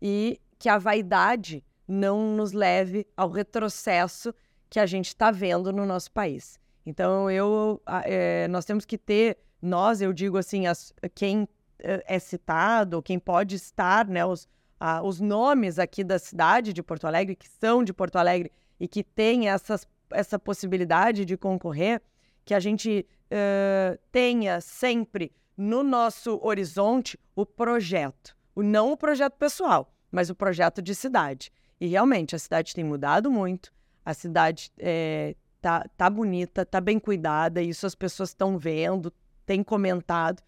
[0.00, 4.34] e que a vaidade não nos leve ao retrocesso
[4.70, 6.58] que a gente está vendo no nosso país.
[6.84, 11.46] Então, eu, é, nós temos que ter, nós, eu digo assim, as, quem
[11.82, 16.82] eh, é citado, quem pode estar, né, os, a, os nomes aqui da cidade de
[16.82, 22.00] Porto Alegre, que são de Porto Alegre e que têm essas, essa possibilidade de concorrer,
[22.44, 29.34] que a gente uh, tenha sempre no nosso horizonte o projeto, o, não o projeto
[29.34, 31.52] pessoal, mas o projeto de cidade.
[31.78, 33.72] E realmente a cidade tem mudado muito,
[34.04, 39.12] a cidade é, tá, tá bonita, tá bem cuidada, isso as pessoas estão vendo,
[39.44, 40.40] têm comentado.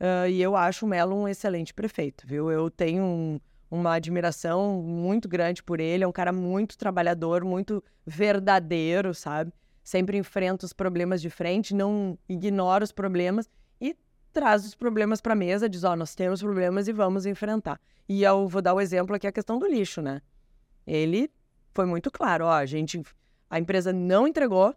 [0.00, 2.50] Uh, e eu acho o Melo um excelente prefeito, viu?
[2.50, 3.40] Eu tenho um,
[3.70, 6.04] uma admiração muito grande por ele.
[6.04, 9.52] É um cara muito trabalhador, muito verdadeiro, sabe?
[9.82, 13.48] Sempre enfrenta os problemas de frente, não ignora os problemas
[13.80, 13.94] e
[14.32, 17.78] traz os problemas para a mesa, diz: Ó, oh, nós temos problemas e vamos enfrentar.
[18.08, 20.22] E eu vou dar o exemplo aqui, a questão do lixo, né?
[20.86, 21.30] Ele
[21.72, 23.02] foi muito claro: ó, a gente,
[23.50, 24.74] a empresa não entregou,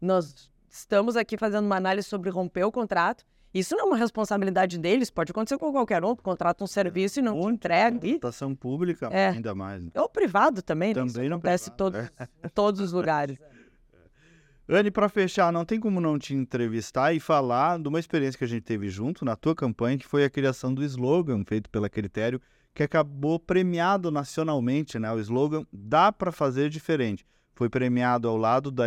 [0.00, 4.78] nós estamos aqui fazendo uma análise sobre romper o contrato isso não é uma responsabilidade
[4.78, 8.00] deles, pode acontecer com qualquer um, contrata um serviço e não Muito, entrega.
[8.00, 9.28] Contratação pública, é.
[9.28, 9.84] ainda mais.
[9.84, 9.90] Né?
[9.94, 11.04] Ou privado também, né?
[11.04, 12.48] Também não acontece em todos, é.
[12.54, 13.38] todos os lugares.
[14.66, 18.44] Anne, para fechar, não tem como não te entrevistar e falar de uma experiência que
[18.44, 21.90] a gente teve junto na tua campanha, que foi a criação do slogan feito pela
[21.90, 22.40] Critério,
[22.72, 25.12] que acabou premiado nacionalmente, né?
[25.12, 27.22] O slogan Dá para fazer diferente
[27.54, 28.84] foi premiado ao lado da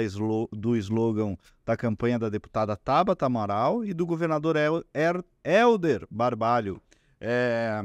[0.51, 1.35] do slogan
[1.65, 6.81] da campanha da deputada Tabata Amaral e do governador El er Helder Barbalho.
[7.19, 7.81] É,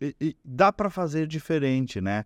[0.00, 2.24] e, e dá para fazer diferente, né?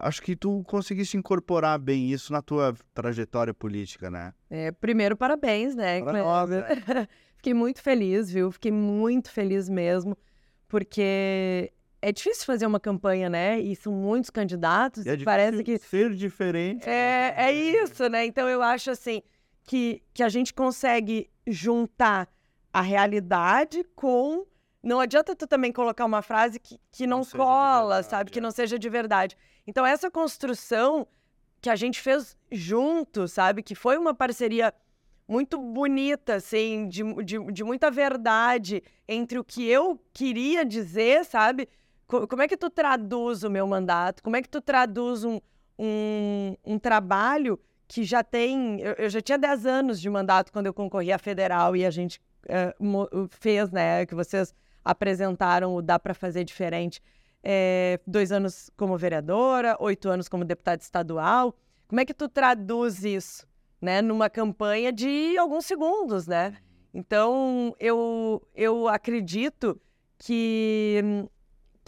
[0.00, 4.32] Acho que tu conseguiste incorporar bem isso na tua trajetória política, né?
[4.48, 6.00] É, primeiro, parabéns, né?
[6.02, 6.64] Para nós, né?
[7.36, 8.50] Fiquei muito feliz, viu?
[8.50, 10.16] Fiquei muito feliz mesmo,
[10.66, 13.60] porque é difícil fazer uma campanha, né?
[13.60, 15.06] E são muitos candidatos.
[15.06, 16.88] É parece que ser diferente.
[16.88, 18.24] É, é isso, né?
[18.24, 19.22] Então eu acho assim
[19.64, 22.28] que, que a gente consegue juntar
[22.72, 24.46] a realidade com.
[24.82, 28.30] Não adianta tu também colocar uma frase que, que não, não cola, verdade, sabe?
[28.30, 28.32] É.
[28.32, 29.36] Que não seja de verdade.
[29.66, 31.06] Então, essa construção
[31.60, 33.62] que a gente fez junto, sabe?
[33.62, 34.72] Que foi uma parceria
[35.26, 41.68] muito bonita, assim, de, de, de muita verdade entre o que eu queria dizer, sabe?
[42.08, 44.22] Como é que tu traduz o meu mandato?
[44.22, 45.38] Como é que tu traduz um,
[45.78, 48.80] um, um trabalho que já tem.
[48.80, 51.90] Eu, eu, já tinha 10 anos de mandato quando eu concorri à federal e a
[51.90, 54.04] gente uh, fez, né?
[54.06, 54.54] Que vocês
[54.84, 57.02] apresentaram o Dá para Fazer Diferente.
[57.42, 61.54] É, dois anos como vereadora, oito anos como deputada estadual.
[61.86, 63.46] Como é que tu traduz isso,
[63.80, 64.02] né?
[64.02, 66.56] Numa campanha de alguns segundos, né?
[66.92, 69.80] Então, eu, eu acredito
[70.18, 71.28] que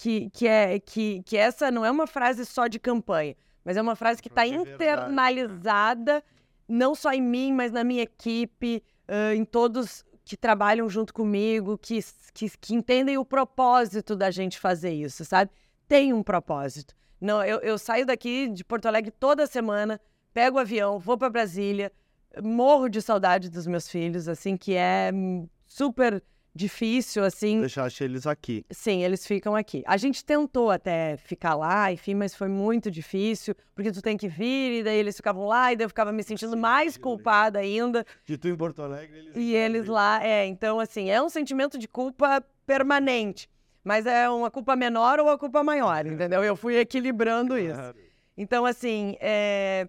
[0.01, 3.83] que, que, é, que, que essa não é uma frase só de campanha, mas é
[3.83, 6.25] uma frase que está internalizada,
[6.67, 11.77] não só em mim, mas na minha equipe, uh, em todos que trabalham junto comigo,
[11.77, 12.01] que,
[12.33, 15.51] que, que, entendem o propósito da gente fazer isso, sabe?
[15.87, 16.95] Tem um propósito.
[17.21, 20.01] Não, eu, eu saio daqui de Porto Alegre toda semana,
[20.33, 21.93] pego o avião, vou para Brasília,
[22.43, 25.11] morro de saudade dos meus filhos, assim, que é
[25.67, 26.23] super
[26.55, 27.61] difícil, assim.
[27.61, 28.65] Deixaste eles aqui.
[28.71, 29.83] Sim, eles ficam aqui.
[29.87, 34.29] A gente tentou até ficar lá, enfim, mas foi muito difícil, porque tu tem que
[34.29, 37.59] vir, e daí eles ficavam lá, e daí eu ficava me sentindo Sim, mais culpada
[37.59, 38.05] ainda.
[38.25, 40.47] De tu em Porto Alegre, eles E eles lá, é.
[40.47, 43.49] Então, assim, é um sentimento de culpa permanente.
[43.83, 46.45] Mas é uma culpa menor ou uma culpa maior, entendeu?
[46.45, 47.95] Eu fui equilibrando isso.
[48.37, 49.89] Então, assim, é...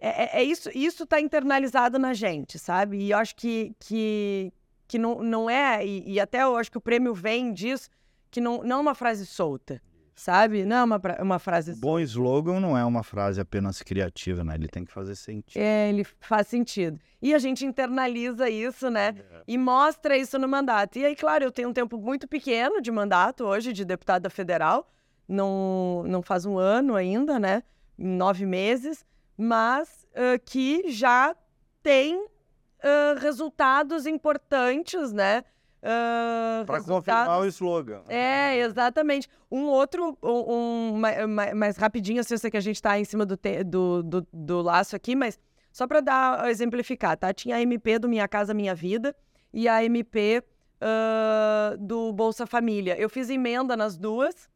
[0.00, 2.98] É, é, é isso, isso está internalizado na gente, sabe?
[2.98, 4.52] E eu acho que, que,
[4.94, 7.90] que não, não é, e, e, até eu acho que o prêmio vem disso,
[8.30, 9.82] que não, não é uma frase solta,
[10.14, 10.64] sabe?
[10.64, 11.84] Não é uma, uma frase solta.
[11.84, 14.54] Bom slogan não é uma frase apenas criativa, né?
[14.54, 15.60] Ele tem que fazer sentido.
[15.60, 17.00] É, ele faz sentido.
[17.20, 19.16] E a gente internaliza isso, né?
[19.18, 19.42] É.
[19.48, 20.96] E mostra isso no mandato.
[20.96, 24.88] E aí, claro, eu tenho um tempo muito pequeno de mandato hoje, de deputada federal,
[25.26, 27.64] não, não faz um ano ainda, né?
[27.98, 29.04] Nove meses,
[29.36, 31.34] mas uh, que já
[31.82, 32.28] tem
[32.84, 35.42] uh, resultados importantes, né?
[35.82, 38.02] Uh, Para confirmar o slogan.
[38.08, 39.28] É, exatamente.
[39.50, 43.04] Um outro, um, um mais, mais rapidinho, assim, eu sei que a gente está em
[43.04, 45.38] cima do, te, do, do, do, laço aqui, mas
[45.70, 47.34] só para dar exemplificar, tá?
[47.34, 49.14] Tinha a MP do Minha Casa Minha Vida
[49.52, 50.42] e a MP
[50.80, 52.96] uh, do Bolsa Família.
[52.98, 54.48] Eu fiz emenda nas duas.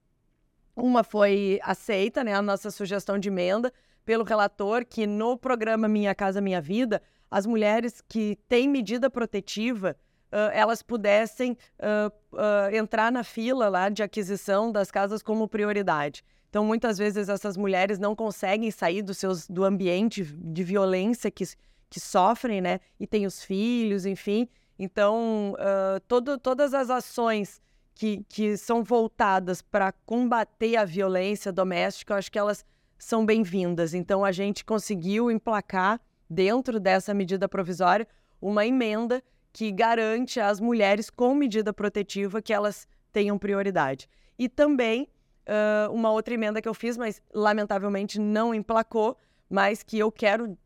[0.74, 2.34] Uma foi aceita, né?
[2.34, 3.70] A nossa sugestão de emenda
[4.02, 9.96] pelo relator, que no programa Minha Casa Minha Vida as mulheres que têm medida protetiva
[10.32, 16.24] uh, elas pudessem uh, uh, entrar na fila lá de aquisição das casas como prioridade.
[16.48, 21.44] Então, muitas vezes essas mulheres não conseguem sair do, seus, do ambiente de violência que,
[21.90, 22.80] que sofrem, né?
[22.98, 24.48] E têm os filhos, enfim.
[24.78, 25.54] Então,
[26.06, 27.60] todo, todas as ações
[27.94, 32.64] que, que são voltadas para combater a violência doméstica, eu acho que elas
[32.96, 33.92] são bem-vindas.
[33.92, 38.06] Então, a gente conseguiu emplacar dentro dessa medida provisória,
[38.40, 39.22] uma emenda
[39.52, 44.08] que garante às mulheres com medida protetiva que elas tenham prioridade.
[44.38, 45.08] E também
[45.48, 49.16] uh, uma outra emenda que eu fiz, mas lamentavelmente não emplacou,
[49.48, 50.56] mas que eu quero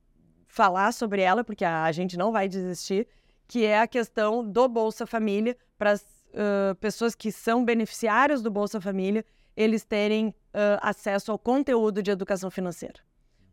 [0.47, 3.07] falar sobre ela, porque a, gente não vai desistir,
[3.49, 8.81] que é a questão do Bolsa Família para uh, pessoas que são beneficiários do Bolsa
[8.81, 9.25] Família,
[9.57, 13.01] eles terem uh, acesso ao conteúdo de educação financeira.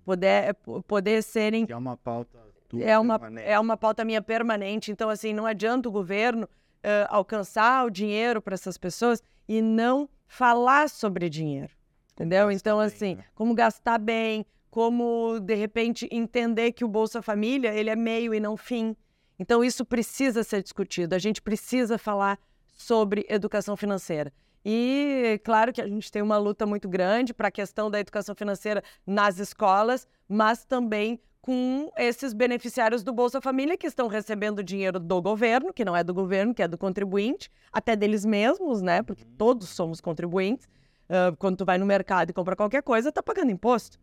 [0.10, 0.56] Poder,
[0.88, 1.68] poder serem...
[1.68, 2.40] Que é uma pauta
[2.80, 4.92] é uma, é uma pauta minha permanente.
[4.92, 10.10] Então, assim, não adianta o governo uh, alcançar o dinheiro para essas pessoas e não
[10.28, 11.70] falar sobre dinheiro.
[12.14, 12.52] Entendeu?
[12.52, 13.26] Então, assim, né?
[13.36, 18.40] como gastar bem, como, de repente, entender que o Bolsa Família, ele é meio e
[18.40, 18.96] não fim.
[19.38, 21.14] Então, isso precisa ser discutido.
[21.14, 22.40] A gente precisa falar
[22.74, 24.34] sobre educação financeira.
[24.64, 28.36] E claro que a gente tem uma luta muito grande para a questão da educação
[28.36, 35.00] financeira nas escolas, mas também com esses beneficiários do Bolsa Família que estão recebendo dinheiro
[35.00, 39.02] do governo, que não é do governo, que é do contribuinte, até deles mesmos, né?
[39.02, 39.36] Porque uhum.
[39.38, 40.68] todos somos contribuintes.
[41.10, 43.98] Uh, quando tu vai no mercado e compra qualquer coisa, tá pagando imposto.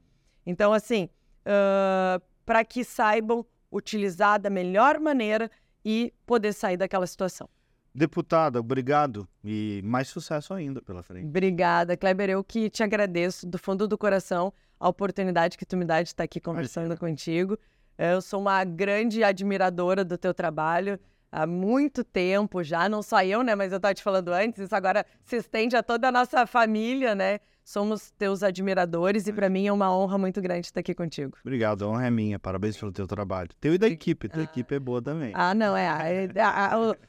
[0.44, 1.08] Então, assim,
[1.42, 5.50] uh, para que saibam utilizar da melhor maneira
[5.84, 7.48] e poder sair daquela situação.
[7.96, 11.26] Deputada, obrigado e mais sucesso ainda pela frente.
[11.26, 12.28] Obrigada, Kleber.
[12.28, 16.10] Eu que te agradeço do fundo do coração a oportunidade que tu me dá de
[16.10, 17.00] estar aqui conversando Imagina.
[17.00, 17.58] contigo.
[17.96, 21.00] Eu sou uma grande admiradora do teu trabalho
[21.32, 24.76] há muito tempo já, não só eu, né, mas eu estava te falando antes, isso
[24.76, 27.40] agora se estende a toda a nossa família, né?
[27.66, 31.36] Somos teus admiradores e para mim é uma honra muito grande estar aqui contigo.
[31.40, 32.38] Obrigado, a honra é minha.
[32.38, 33.50] Parabéns pelo teu trabalho.
[33.60, 34.44] Teu e da equipe, tua ah.
[34.44, 35.32] equipe é boa também.
[35.34, 36.28] Ah, não, é, é,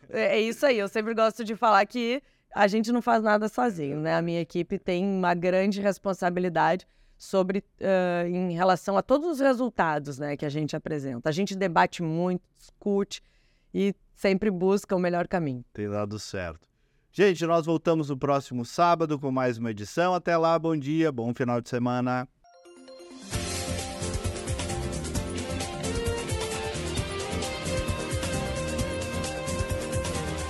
[0.09, 0.79] é, é isso aí.
[0.79, 2.23] Eu sempre gosto de falar que
[2.55, 4.15] a gente não faz nada sozinho, né?
[4.15, 10.17] A minha equipe tem uma grande responsabilidade sobre uh, em relação a todos os resultados
[10.17, 11.29] né, que a gente apresenta.
[11.29, 13.21] A gente debate muito, discute
[13.71, 15.63] e sempre busca o melhor caminho.
[15.71, 16.67] Tem dado certo.
[17.11, 20.13] Gente, nós voltamos no próximo sábado com mais uma edição.
[20.13, 22.27] Até lá, bom dia, bom final de semana.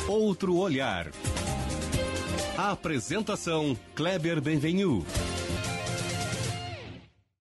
[0.08, 1.12] Outro olhar.
[2.58, 5.06] A apresentação Kleber Benvenu.